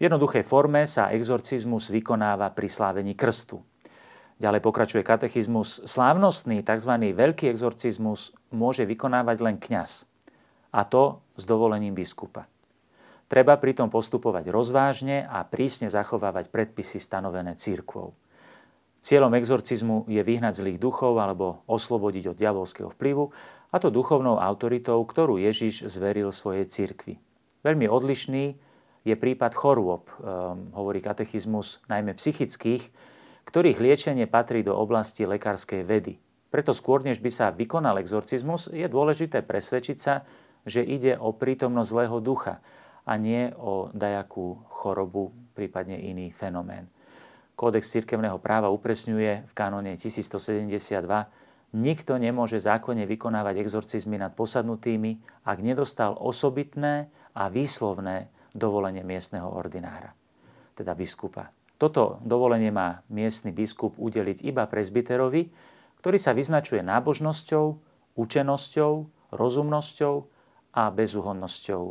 V 0.00 0.08
jednoduchej 0.08 0.40
forme 0.48 0.88
sa 0.88 1.12
exorcizmus 1.12 1.92
vykonáva 1.92 2.48
pri 2.56 2.64
slávení 2.64 3.12
krstu. 3.12 3.60
Ďalej 4.40 4.60
pokračuje 4.64 5.04
katechizmus. 5.04 5.84
Slávnostný 5.84 6.64
tzv. 6.64 6.92
veľký 7.12 7.52
exorcizmus 7.52 8.32
môže 8.56 8.88
vykonávať 8.88 9.36
len 9.44 9.56
kňaz. 9.60 10.08
A 10.72 10.80
to 10.88 11.20
s 11.36 11.44
dovolením 11.44 11.92
biskupa. 11.92 12.48
Treba 13.26 13.58
pritom 13.58 13.90
postupovať 13.90 14.54
rozvážne 14.54 15.26
a 15.26 15.42
prísne 15.42 15.90
zachovávať 15.90 16.46
predpisy 16.46 17.02
stanovené 17.02 17.58
církvou. 17.58 18.14
Cieľom 19.02 19.34
exorcizmu 19.34 20.06
je 20.06 20.22
vyhnať 20.22 20.62
zlých 20.62 20.78
duchov 20.78 21.18
alebo 21.18 21.66
oslobodiť 21.66 22.34
od 22.34 22.36
diabolského 22.38 22.90
vplyvu, 22.94 23.34
a 23.74 23.76
to 23.82 23.90
duchovnou 23.90 24.38
autoritou, 24.38 25.02
ktorú 25.02 25.42
Ježiš 25.42 25.90
zveril 25.90 26.30
svojej 26.30 26.70
cirkvi. 26.70 27.18
Veľmi 27.66 27.90
odlišný 27.90 28.54
je 29.02 29.14
prípad 29.18 29.58
chorôb, 29.58 30.06
um, 30.18 30.70
hovorí 30.70 31.02
katechizmus, 31.02 31.82
najmä 31.90 32.14
psychických, 32.14 32.94
ktorých 33.46 33.82
liečenie 33.82 34.26
patrí 34.30 34.62
do 34.62 34.74
oblasti 34.74 35.26
lekárskej 35.26 35.82
vedy. 35.82 36.22
Preto 36.50 36.70
skôr, 36.70 37.02
než 37.02 37.18
by 37.18 37.30
sa 37.30 37.50
vykonal 37.50 37.98
exorcizmus, 37.98 38.70
je 38.70 38.86
dôležité 38.86 39.42
presvedčiť 39.42 39.98
sa, 39.98 40.22
že 40.62 40.82
ide 40.82 41.18
o 41.18 41.34
prítomnosť 41.34 41.90
zlého 41.90 42.18
ducha 42.22 42.62
a 43.06 43.12
nie 43.14 43.54
o 43.54 43.88
dajakú 43.94 44.58
chorobu, 44.66 45.30
prípadne 45.54 45.96
iný 45.96 46.34
fenomén. 46.34 46.90
Kódex 47.56 47.88
cirkevného 47.88 48.36
práva 48.36 48.68
upresňuje 48.68 49.48
v 49.48 49.52
kanóne 49.56 49.96
1172, 49.96 51.08
nikto 51.72 52.12
nemôže 52.20 52.60
zákonne 52.60 53.08
vykonávať 53.08 53.64
exorcizmy 53.64 54.20
nad 54.20 54.36
posadnutými, 54.36 55.16
ak 55.46 55.58
nedostal 55.64 56.18
osobitné 56.18 57.08
a 57.32 57.48
výslovné 57.48 58.28
dovolenie 58.52 59.06
miestneho 59.06 59.48
ordinára, 59.48 60.12
teda 60.76 60.92
biskupa. 60.92 61.48
Toto 61.76 62.20
dovolenie 62.24 62.72
má 62.72 63.04
miestny 63.12 63.52
biskup 63.52 63.96
udeliť 64.00 64.44
iba 64.48 64.64
prezbiterovi, 64.64 65.48
ktorý 66.00 66.16
sa 66.16 66.32
vyznačuje 66.32 66.80
nábožnosťou, 66.80 67.64
učenosťou, 68.16 68.92
rozumnosťou 69.32 70.14
a 70.76 70.82
bezúhonnosťou 70.88 71.82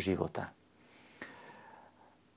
života. 0.00 0.52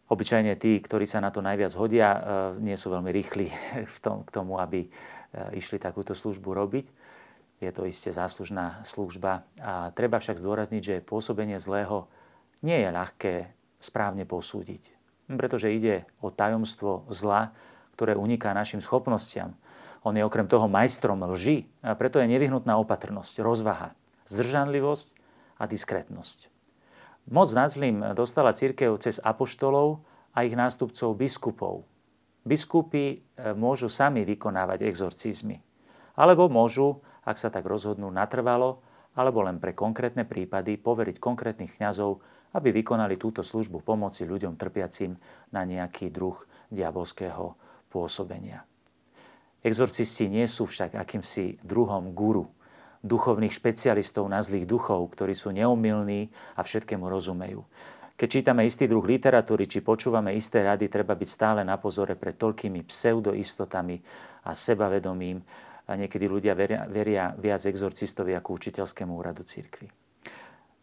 Obyčajne 0.08 0.56
tí, 0.56 0.80
ktorí 0.80 1.04
sa 1.04 1.20
na 1.20 1.36
to 1.36 1.44
najviac 1.44 1.76
hodia, 1.76 2.10
e, 2.16 2.20
nie 2.64 2.80
sú 2.80 2.88
veľmi 2.88 3.12
rýchli 3.12 3.52
v 3.96 3.98
tom, 4.00 4.24
k 4.24 4.30
tomu, 4.32 4.56
aby 4.60 4.88
e, 4.88 4.90
išli 5.60 5.76
takúto 5.78 6.16
službu 6.16 6.56
robiť. 6.56 6.86
Je 7.60 7.72
to 7.74 7.84
iste 7.90 8.14
záslužná 8.14 8.86
služba. 8.88 9.44
A 9.60 9.90
treba 9.92 10.22
však 10.22 10.40
zdôrazniť, 10.40 10.82
že 10.82 11.06
pôsobenie 11.06 11.58
zlého 11.60 12.08
nie 12.62 12.78
je 12.80 12.90
ľahké 12.94 13.34
správne 13.82 14.24
posúdiť. 14.24 14.96
Pretože 15.28 15.74
ide 15.74 16.08
o 16.24 16.32
tajomstvo 16.32 17.10
zla, 17.12 17.52
ktoré 17.98 18.14
uniká 18.14 18.54
našim 18.54 18.80
schopnostiam. 18.80 19.58
On 20.06 20.16
je 20.16 20.24
okrem 20.24 20.48
toho 20.48 20.70
majstrom 20.72 21.20
lži 21.34 21.68
a 21.84 21.98
preto 21.98 22.22
je 22.22 22.32
nevyhnutná 22.32 22.80
opatrnosť, 22.80 23.44
rozvaha, 23.44 23.92
zdržanlivosť 24.30 25.08
a 25.60 25.68
diskrétnosť. 25.68 26.57
Moc 27.28 27.52
nad 27.52 27.68
zlým 27.68 28.16
dostala 28.16 28.56
církev 28.56 28.96
cez 29.04 29.20
apoštolov 29.20 30.00
a 30.32 30.48
ich 30.48 30.56
nástupcov 30.56 31.12
biskupov. 31.20 31.84
Biskupy 32.48 33.04
e, 33.04 33.16
môžu 33.52 33.92
sami 33.92 34.24
vykonávať 34.24 34.88
exorcizmy. 34.88 35.60
Alebo 36.16 36.48
môžu, 36.48 37.04
ak 37.28 37.36
sa 37.36 37.52
tak 37.52 37.68
rozhodnú 37.68 38.08
natrvalo, 38.08 38.80
alebo 39.20 39.44
len 39.44 39.60
pre 39.60 39.76
konkrétne 39.76 40.24
prípady 40.24 40.80
poveriť 40.80 41.20
konkrétnych 41.20 41.76
kňazov, 41.76 42.24
aby 42.56 42.72
vykonali 42.72 43.20
túto 43.20 43.44
službu 43.44 43.84
pomoci 43.84 44.24
ľuďom 44.24 44.56
trpiacim 44.56 45.20
na 45.52 45.68
nejaký 45.68 46.08
druh 46.08 46.40
diabolského 46.72 47.60
pôsobenia. 47.92 48.64
Exorcisti 49.60 50.32
nie 50.32 50.48
sú 50.48 50.64
však 50.64 50.96
akýmsi 50.96 51.60
druhom 51.60 52.16
guru, 52.16 52.48
duchovných 53.08 53.56
špecialistov 53.56 54.28
na 54.28 54.44
zlých 54.44 54.68
duchov, 54.68 55.16
ktorí 55.16 55.34
sú 55.34 55.56
neumilní 55.56 56.28
a 56.60 56.62
všetkému 56.62 57.08
rozumejú. 57.08 57.64
Keď 58.18 58.28
čítame 58.28 58.66
istý 58.66 58.90
druh 58.90 59.06
literatúry 59.06 59.70
či 59.70 59.86
počúvame 59.86 60.34
isté 60.34 60.66
rady, 60.66 60.90
treba 60.90 61.14
byť 61.14 61.30
stále 61.30 61.62
na 61.62 61.78
pozore 61.78 62.18
pred 62.18 62.36
toľkými 62.36 62.84
pseudoistotami 62.84 63.98
a 64.46 64.52
sebavedomím. 64.52 65.40
A 65.88 65.96
niekedy 65.96 66.28
ľudia 66.28 66.52
veria, 66.52 66.84
veria 66.90 67.32
viac 67.38 67.64
exorcistovi 67.64 68.36
ako 68.36 68.60
učiteľskému 68.60 69.14
úradu 69.16 69.48
cirkvi. 69.48 69.88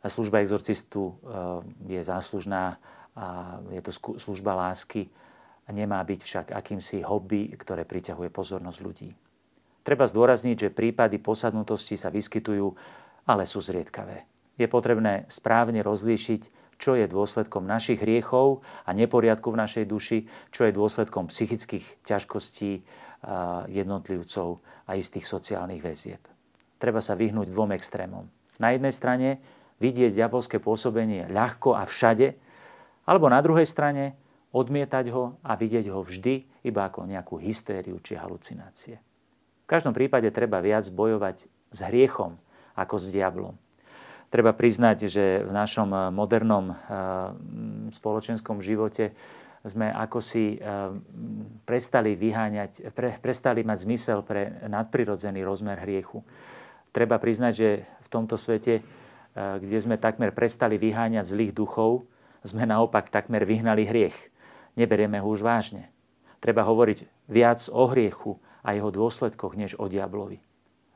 A 0.01 0.07
služba 0.09 0.41
exorcistu 0.41 1.13
eh, 1.13 1.99
je 1.99 2.01
záslužná 2.01 2.81
a 3.15 3.59
je 3.71 3.83
to 3.85 3.93
služba 4.19 4.57
lásky 4.59 5.07
nemá 5.73 6.05
byť 6.05 6.21
však 6.21 6.47
akýmsi 6.53 7.01
hobby, 7.07 7.49
ktoré 7.57 7.89
priťahuje 7.89 8.29
pozornosť 8.29 8.79
ľudí. 8.85 9.09
Treba 9.85 10.09
zdôrazniť, 10.09 10.57
že 10.57 10.75
prípady 10.75 11.20
posadnutosti 11.20 12.01
sa 12.01 12.09
vyskytujú, 12.09 12.73
ale 13.29 13.44
sú 13.44 13.61
zriedkavé. 13.61 14.25
Je 14.57 14.64
potrebné 14.64 15.29
správne 15.29 15.85
rozlíšiť, 15.85 16.64
čo 16.81 16.97
je 16.97 17.07
dôsledkom 17.07 17.68
našich 17.68 18.03
hriechov 18.03 18.64
a 18.88 18.90
neporiadku 18.97 19.53
v 19.53 19.61
našej 19.61 19.85
duši, 19.85 20.18
čo 20.51 20.66
je 20.66 20.73
dôsledkom 20.75 21.29
psychických 21.31 22.03
ťažkostí 22.03 22.83
jednotlivcov 23.70 24.61
a 24.88 24.97
istých 24.97 25.25
sociálnych 25.29 25.81
väzieb. 25.81 26.20
Treba 26.81 27.01
sa 27.01 27.16
vyhnúť 27.16 27.49
dvom 27.49 27.73
extrémom. 27.73 28.27
Na 28.61 28.75
jednej 28.75 28.92
strane 28.92 29.29
vidieť 29.81 30.12
diabolské 30.16 30.61
pôsobenie 30.61 31.29
ľahko 31.29 31.77
a 31.77 31.87
všade, 31.88 32.37
alebo 33.05 33.29
na 33.29 33.40
druhej 33.40 33.68
strane 33.68 34.16
odmietať 34.53 35.12
ho 35.12 35.40
a 35.44 35.57
vidieť 35.57 35.92
ho 35.92 36.01
vždy 36.05 36.64
iba 36.68 36.83
ako 36.87 37.05
nejakú 37.09 37.37
hystériu 37.40 38.01
či 38.01 38.16
halucinácie. 38.16 38.97
V 39.64 39.66
každom 39.72 39.96
prípade 39.96 40.29
treba 40.29 40.61
viac 40.61 40.85
bojovať 40.92 41.48
s 41.48 41.79
hriechom 41.88 42.37
ako 42.77 43.00
s 43.00 43.09
diablom. 43.09 43.57
Treba 44.29 44.50
priznať, 44.50 45.07
že 45.07 45.46
v 45.46 45.53
našom 45.55 45.88
eh, 45.94 46.00
modernom 46.11 46.74
eh, 46.74 46.77
spoločenskom 47.94 48.59
živote 48.59 49.14
sme 49.64 49.88
ako 49.88 50.18
si 50.18 50.59
eh, 50.59 50.90
prestali 51.62 52.18
vyháňať, 52.18 52.92
pre, 52.92 53.14
prestali 53.22 53.62
mať 53.62 53.79
zmysel 53.87 54.27
pre 54.27 54.59
nadprirodzený 54.66 55.40
rozmer 55.46 55.79
hriechu. 55.81 56.27
Treba 56.90 57.22
priznať, 57.22 57.53
že 57.55 57.68
v 58.07 58.09
tomto 58.11 58.38
svete, 58.38 58.79
kde 59.35 59.79
sme 59.83 59.98
takmer 59.98 60.31
prestali 60.31 60.79
vyháňať 60.79 61.27
zlých 61.27 61.50
duchov, 61.50 62.07
sme 62.46 62.70
naopak 62.70 63.11
takmer 63.11 63.42
vyhnali 63.42 63.83
hriech. 63.83 64.14
Neberieme 64.79 65.18
ho 65.18 65.27
už 65.27 65.42
vážne. 65.42 65.90
Treba 66.38 66.62
hovoriť 66.62 67.03
viac 67.27 67.66
o 67.66 67.90
hriechu, 67.90 68.38
a 68.64 68.72
jeho 68.72 68.88
dôsledkoch, 68.88 69.55
než 69.55 69.77
o 69.77 69.87
diablovi. 69.87 70.40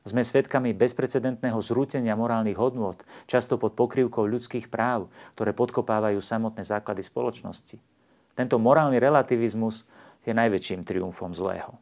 Sme 0.09 0.24
svedkami 0.24 0.72
bezprecedentného 0.72 1.61
zrútenia 1.61 2.16
morálnych 2.16 2.57
hodnôt, 2.57 2.96
často 3.28 3.61
pod 3.61 3.76
pokrývkou 3.76 4.24
ľudských 4.24 4.72
práv, 4.72 5.12
ktoré 5.37 5.52
podkopávajú 5.52 6.16
samotné 6.24 6.64
základy 6.64 7.04
spoločnosti. 7.04 7.76
Tento 8.33 8.57
morálny 8.57 8.96
relativizmus 8.96 9.85
je 10.24 10.33
najväčším 10.33 10.88
triumfom 10.88 11.37
zlého. 11.37 11.76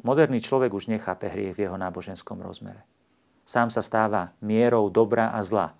Moderný 0.00 0.40
človek 0.40 0.72
už 0.72 0.88
nechápe 0.88 1.28
hriech 1.28 1.52
v 1.52 1.68
jeho 1.68 1.76
náboženskom 1.76 2.40
rozmere. 2.40 2.80
Sám 3.44 3.68
sa 3.68 3.84
stáva 3.84 4.32
mierou 4.40 4.88
dobra 4.88 5.28
a 5.36 5.44
zla, 5.44 5.76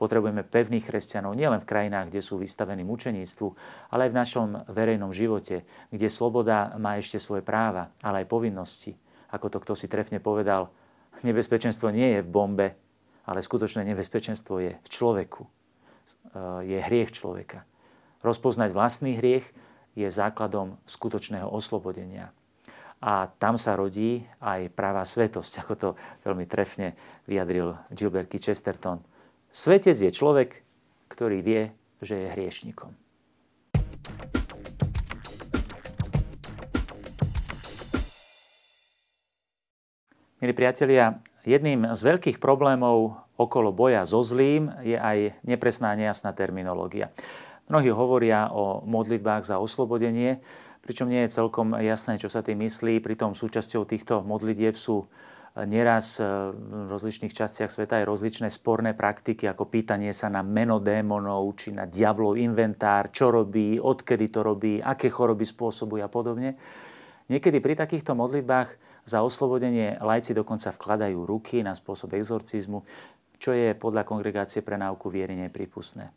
Potrebujeme 0.00 0.48
pevných 0.48 0.88
kresťanov 0.88 1.36
nielen 1.36 1.60
v 1.60 1.68
krajinách, 1.68 2.08
kde 2.08 2.24
sú 2.24 2.40
vystavení 2.40 2.80
mučeníctvu, 2.88 3.48
ale 3.92 4.08
aj 4.08 4.10
v 4.16 4.18
našom 4.24 4.48
verejnom 4.72 5.12
živote, 5.12 5.68
kde 5.92 6.08
sloboda 6.08 6.72
má 6.80 6.96
ešte 6.96 7.20
svoje 7.20 7.44
práva, 7.44 7.92
ale 8.00 8.24
aj 8.24 8.32
povinnosti. 8.32 8.96
Ako 9.28 9.52
to 9.52 9.60
kto 9.60 9.76
si 9.76 9.92
trefne 9.92 10.16
povedal, 10.16 10.72
nebezpečenstvo 11.20 11.92
nie 11.92 12.16
je 12.16 12.24
v 12.24 12.32
bombe, 12.32 12.68
ale 13.28 13.44
skutočné 13.44 13.84
nebezpečenstvo 13.92 14.64
je 14.64 14.72
v 14.80 14.88
človeku. 14.88 15.44
Je 16.64 16.80
hriech 16.80 17.12
človeka. 17.12 17.68
Rozpoznať 18.24 18.72
vlastný 18.72 19.20
hriech 19.20 19.44
je 20.00 20.08
základom 20.08 20.80
skutočného 20.88 21.44
oslobodenia. 21.44 22.32
A 23.04 23.28
tam 23.36 23.60
sa 23.60 23.76
rodí 23.76 24.24
aj 24.40 24.72
práva 24.72 25.04
svetosť, 25.04 25.52
ako 25.60 25.74
to 25.76 25.88
veľmi 26.24 26.48
trefne 26.48 26.96
vyjadril 27.28 27.76
Gilbert 27.92 28.32
Chesterton 28.32 29.09
Svetec 29.50 29.98
je 29.98 30.14
človek, 30.14 30.62
ktorý 31.10 31.42
vie, 31.42 31.74
že 31.98 32.22
je 32.22 32.26
hriešnikom. 32.30 32.94
Milí 40.38 40.54
priatelia, 40.54 41.18
jedným 41.42 41.82
z 41.98 41.98
veľkých 41.98 42.38
problémov 42.38 43.26
okolo 43.34 43.74
boja 43.74 44.06
so 44.06 44.22
zlým 44.22 44.70
je 44.86 44.94
aj 44.94 45.42
nepresná 45.42 45.98
nejasná 45.98 46.30
terminológia. 46.30 47.10
Mnohí 47.66 47.90
hovoria 47.90 48.54
o 48.54 48.86
modlitbách 48.86 49.50
za 49.50 49.58
oslobodenie, 49.58 50.38
pričom 50.86 51.10
nie 51.10 51.26
je 51.26 51.34
celkom 51.42 51.74
jasné, 51.74 52.22
čo 52.22 52.30
sa 52.30 52.46
tým 52.46 52.62
myslí. 52.70 53.02
Pritom 53.02 53.34
súčasťou 53.34 53.82
týchto 53.82 54.22
modlitieb 54.22 54.78
sú 54.78 55.10
Neraz 55.50 56.22
e, 56.22 56.24
v 56.54 56.86
rozličných 56.94 57.34
častiach 57.34 57.66
sveta 57.66 57.98
aj 57.98 58.06
rozličné 58.06 58.46
sporné 58.46 58.94
praktiky, 58.94 59.50
ako 59.50 59.66
pýtanie 59.66 60.14
sa 60.14 60.30
na 60.30 60.46
meno 60.46 60.78
démonov, 60.78 61.58
či 61.58 61.74
na 61.74 61.90
diablov 61.90 62.38
inventár, 62.38 63.10
čo 63.10 63.34
robí, 63.34 63.74
odkedy 63.82 64.30
to 64.30 64.46
robí, 64.46 64.78
aké 64.78 65.10
choroby 65.10 65.42
spôsobuje 65.42 66.06
a 66.06 66.10
podobne. 66.12 66.54
Niekedy 67.26 67.58
pri 67.58 67.74
takýchto 67.74 68.14
modlitbách 68.14 68.70
za 69.02 69.26
oslobodenie 69.26 69.98
lajci 69.98 70.38
dokonca 70.38 70.70
vkladajú 70.70 71.18
ruky 71.26 71.66
na 71.66 71.74
spôsob 71.74 72.14
exorcizmu, 72.14 72.86
čo 73.42 73.50
je 73.50 73.74
podľa 73.74 74.06
kongregácie 74.06 74.62
pre 74.62 74.78
náuku 74.78 75.10
viery 75.10 75.34
nepripustné. 75.34 76.14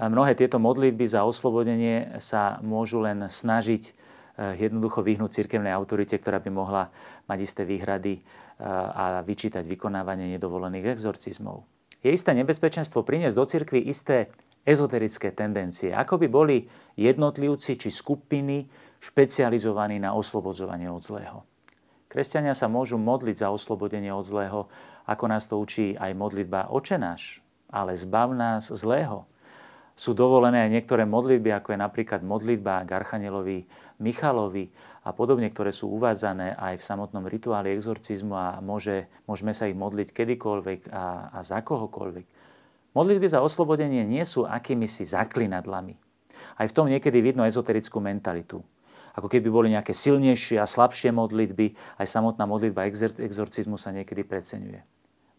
Mnohé 0.00 0.32
tieto 0.32 0.56
modlitby 0.56 1.04
za 1.04 1.28
oslobodenie 1.28 2.16
sa 2.16 2.56
môžu 2.64 3.04
len 3.04 3.28
snažiť 3.28 3.92
jednoducho 4.38 5.02
vyhnúť 5.02 5.42
cirkevnej 5.42 5.72
autorite, 5.74 6.16
ktorá 6.16 6.38
by 6.40 6.50
mohla 6.52 6.82
mať 7.26 7.38
isté 7.40 7.62
výhrady 7.66 8.18
eh, 8.18 8.22
a 8.68 9.22
vyčítať 9.22 9.66
vykonávanie 9.66 10.30
nedovolených 10.36 10.98
exorcizmov. 10.98 11.66
Je 12.00 12.10
isté 12.10 12.32
nebezpečenstvo 12.32 13.04
priniesť 13.04 13.36
do 13.36 13.44
cirkvy 13.44 13.80
isté 13.84 14.32
ezoterické 14.64 15.32
tendencie, 15.36 15.92
ako 15.92 16.20
by 16.20 16.26
boli 16.28 16.56
jednotlivci 16.96 17.76
či 17.76 17.88
skupiny 17.92 18.64
špecializovaní 19.00 20.00
na 20.00 20.16
oslobodzovanie 20.16 20.88
od 20.88 21.00
zlého. 21.00 21.44
Kresťania 22.10 22.58
sa 22.58 22.66
môžu 22.66 22.98
modliť 22.98 23.46
za 23.46 23.48
oslobodenie 23.54 24.10
od 24.10 24.26
zlého, 24.26 24.66
ako 25.06 25.24
nás 25.30 25.46
to 25.46 25.56
učí 25.56 25.94
aj 25.94 26.10
modlitba 26.18 26.74
očenáš, 26.74 27.38
ale 27.70 27.94
zbav 27.94 28.34
nás 28.34 28.68
zlého. 28.74 29.29
Sú 29.94 30.16
dovolené 30.16 30.64
aj 30.64 30.70
niektoré 30.72 31.04
modlitby, 31.04 31.52
ako 31.52 31.76
je 31.76 31.78
napríklad 31.78 32.20
modlitba 32.24 32.88
k 32.88 32.90
Archanielovi 32.96 33.68
Michalovi 34.00 34.72
a 35.04 35.12
podobne, 35.12 35.48
ktoré 35.52 35.72
sú 35.72 35.92
uvádzané 35.92 36.56
aj 36.56 36.80
v 36.80 36.86
samotnom 36.86 37.24
rituáli 37.28 37.72
exorcizmu 37.76 38.32
a 38.32 38.46
môže, 38.64 39.08
môžeme 39.28 39.52
sa 39.52 39.68
ich 39.68 39.76
modliť 39.76 40.12
kedykoľvek 40.12 40.92
a, 40.92 41.32
a 41.36 41.38
za 41.44 41.60
kohokoľvek. 41.60 42.26
Modlitby 42.96 43.26
za 43.30 43.44
oslobodenie 43.44 44.02
nie 44.02 44.24
sú 44.26 44.48
akými 44.48 44.90
si 44.90 45.06
zaklinadlami. 45.06 45.94
Aj 46.58 46.66
v 46.66 46.74
tom 46.74 46.88
niekedy 46.88 47.22
vidno 47.22 47.46
ezoterickú 47.46 48.02
mentalitu. 48.02 48.64
Ako 49.14 49.26
keby 49.26 49.48
boli 49.50 49.68
nejaké 49.74 49.90
silnejšie 49.90 50.58
a 50.58 50.66
slabšie 50.66 51.10
modlitby, 51.12 51.74
aj 51.98 52.06
samotná 52.06 52.46
modlitba 52.46 52.86
exorcizmu 53.20 53.76
sa 53.76 53.90
niekedy 53.90 54.22
preceňuje. 54.22 54.80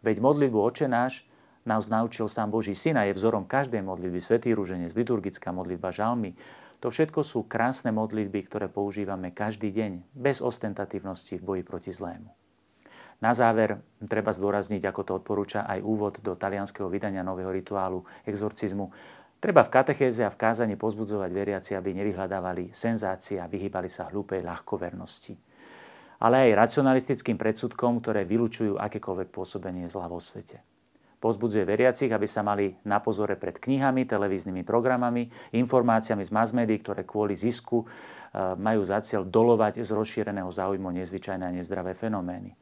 Veď 0.02 0.16
modlitbu 0.20 0.58
Oče 0.58 0.90
náš 0.90 1.24
nás 1.66 1.90
naučil 1.92 2.26
sám 2.26 2.50
Boží 2.50 2.74
Syn 2.74 2.98
a 2.98 3.06
je 3.06 3.14
vzorom 3.14 3.46
každej 3.46 3.86
modlitby, 3.86 4.20
Svetý 4.22 4.56
rúženec, 4.58 4.94
liturgická 4.98 5.54
modlitba, 5.54 5.94
žalmy, 5.94 6.34
to 6.82 6.90
všetko 6.90 7.22
sú 7.22 7.46
krásne 7.46 7.94
modlitby, 7.94 8.42
ktoré 8.50 8.66
používame 8.66 9.30
každý 9.30 9.70
deň, 9.70 10.02
bez 10.18 10.42
ostentatívnosti 10.42 11.38
v 11.38 11.46
boji 11.46 11.64
proti 11.64 11.94
zlému. 11.94 12.34
Na 13.22 13.38
záver 13.38 13.78
treba 14.10 14.34
zdôrazniť, 14.34 14.82
ako 14.90 15.02
to 15.06 15.12
odporúča 15.22 15.70
aj 15.70 15.86
úvod 15.86 16.18
do 16.26 16.34
talianského 16.34 16.90
vydania 16.90 17.22
nového 17.22 17.54
rituálu 17.54 18.02
exorcizmu. 18.26 18.90
Treba 19.38 19.62
v 19.62 19.74
katechéze 19.78 20.26
a 20.26 20.34
v 20.34 20.42
kázaní 20.42 20.74
pozbudzovať 20.74 21.30
veriaci, 21.30 21.78
aby 21.78 21.94
nevyhľadávali 22.02 22.74
senzácie 22.74 23.38
a 23.38 23.46
vyhýbali 23.46 23.86
sa 23.86 24.10
hlúpej 24.10 24.42
ľahkovernosti. 24.42 25.38
Ale 26.18 26.50
aj 26.50 26.66
racionalistickým 26.66 27.38
predsudkom, 27.38 28.02
ktoré 28.02 28.26
vylučujú 28.26 28.82
akékoľvek 28.82 29.30
pôsobenie 29.30 29.86
zla 29.86 30.10
vo 30.10 30.18
svete. 30.18 30.66
Pozbudzuje 31.22 31.70
veriacich, 31.70 32.10
aby 32.10 32.26
sa 32.26 32.42
mali 32.42 32.74
na 32.82 32.98
pozore 32.98 33.38
pred 33.38 33.62
knihami, 33.62 34.10
televíznymi 34.10 34.66
programami, 34.66 35.30
informáciami 35.54 36.26
z 36.26 36.34
mass 36.34 36.50
médií, 36.50 36.82
ktoré 36.82 37.06
kvôli 37.06 37.38
zisku 37.38 37.86
e, 37.86 37.88
majú 38.58 38.82
za 38.82 39.06
cieľ 39.06 39.30
dolovať 39.30 39.86
z 39.86 39.94
rozšíreného 39.94 40.50
záujmu 40.50 40.90
nezvyčajné 40.90 41.46
a 41.46 41.54
nezdravé 41.54 41.94
fenomény. 41.94 42.58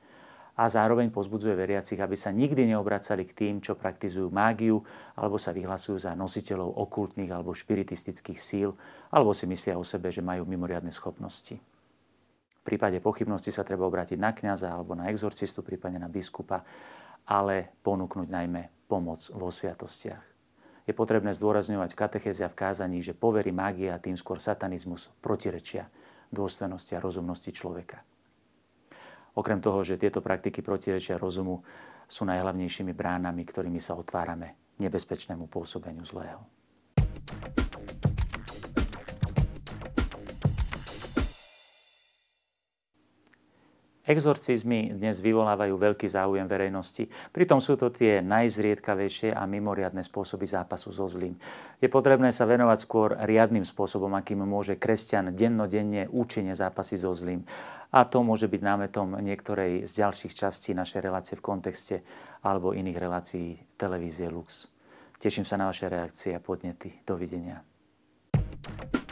A 0.59 0.67
zároveň 0.67 1.07
pozbudzuje 1.07 1.55
veriacich, 1.55 2.03
aby 2.03 2.19
sa 2.19 2.35
nikdy 2.35 2.75
neobracali 2.75 3.23
k 3.23 3.31
tým, 3.31 3.63
čo 3.63 3.79
praktizujú 3.79 4.27
mágiu, 4.27 4.83
alebo 5.15 5.39
sa 5.39 5.55
vyhlasujú 5.55 5.95
za 5.95 6.11
nositeľov 6.19 6.83
okultných 6.83 7.31
alebo 7.31 7.55
špiritistických 7.55 8.35
síl, 8.35 8.75
alebo 9.07 9.31
si 9.31 9.47
myslia 9.47 9.79
o 9.79 9.87
sebe, 9.87 10.11
že 10.11 10.19
majú 10.19 10.43
mimoriadne 10.43 10.91
schopnosti. 10.91 11.55
V 12.59 12.61
prípade 12.67 12.99
pochybnosti 12.99 13.55
sa 13.55 13.63
treba 13.63 13.87
obrátiť 13.87 14.19
na 14.19 14.35
kňaza 14.35 14.67
alebo 14.67 14.99
na 14.99 15.07
exorcistu, 15.07 15.63
prípadne 15.63 16.03
na 16.03 16.11
biskupa, 16.11 16.67
ale 17.29 17.77
ponúknuť 17.85 18.25
najmä 18.25 18.89
pomoc 18.89 19.21
vo 19.29 19.53
sviatostiach. 19.53 20.25
Je 20.89 20.97
potrebné 20.97 21.29
zdôrazňovať 21.37 21.93
v 21.93 21.99
katechéze 22.01 22.41
v 22.41 22.57
kázaní, 22.57 23.05
že 23.05 23.13
povery 23.13 23.53
mágia 23.53 24.01
tým 24.01 24.17
skôr 24.17 24.41
satanizmus 24.41 25.13
protirečia 25.21 25.85
dôstojnosti 26.33 26.97
a 26.97 27.03
rozumnosti 27.03 27.53
človeka. 27.53 28.01
Okrem 29.37 29.61
toho, 29.61 29.85
že 29.85 30.01
tieto 30.01 30.25
praktiky 30.25 30.65
protirečia 30.65 31.21
rozumu, 31.21 31.61
sú 32.09 32.25
najhlavnejšími 32.25 32.97
bránami, 32.97 33.45
ktorými 33.45 33.77
sa 33.77 33.93
otvárame 33.93 34.57
nebezpečnému 34.81 35.45
pôsobeniu 35.45 36.01
zlého. 36.01 36.41
Exorcizmy 44.09 44.89
dnes 44.89 45.21
vyvolávajú 45.21 45.77
veľký 45.77 46.09
záujem 46.09 46.49
verejnosti. 46.49 47.05
Pritom 47.29 47.61
sú 47.61 47.77
to 47.77 47.93
tie 47.93 48.25
najzriedkavejšie 48.25 49.37
a 49.37 49.45
mimoriadne 49.45 50.01
spôsoby 50.01 50.49
zápasu 50.49 50.89
so 50.89 51.05
zlým. 51.05 51.37
Je 51.77 51.93
potrebné 51.93 52.33
sa 52.33 52.49
venovať 52.49 52.77
skôr 52.81 53.13
riadnym 53.13 53.61
spôsobom, 53.61 54.09
akým 54.17 54.41
môže 54.41 54.81
kresťan 54.81 55.37
dennodenne 55.37 56.09
účinne 56.09 56.57
zápasy 56.57 56.97
so 56.97 57.13
zlým. 57.13 57.45
A 57.93 58.01
to 58.09 58.25
môže 58.25 58.49
byť 58.49 58.61
námetom 58.65 59.21
niektorej 59.21 59.85
z 59.85 59.91
ďalších 60.01 60.33
častí 60.33 60.73
našej 60.73 61.05
relácie 61.05 61.37
v 61.37 61.45
kontexte 61.45 62.01
alebo 62.41 62.73
iných 62.73 62.97
relácií 62.97 63.61
televízie 63.77 64.25
Lux. 64.33 64.73
Teším 65.21 65.45
sa 65.45 65.61
na 65.61 65.69
vaše 65.69 65.85
reakcie 65.85 66.33
a 66.33 66.41
podnety. 66.41 67.05
Dovidenia. 67.05 67.61
thank 68.59 68.93
you 68.93 69.08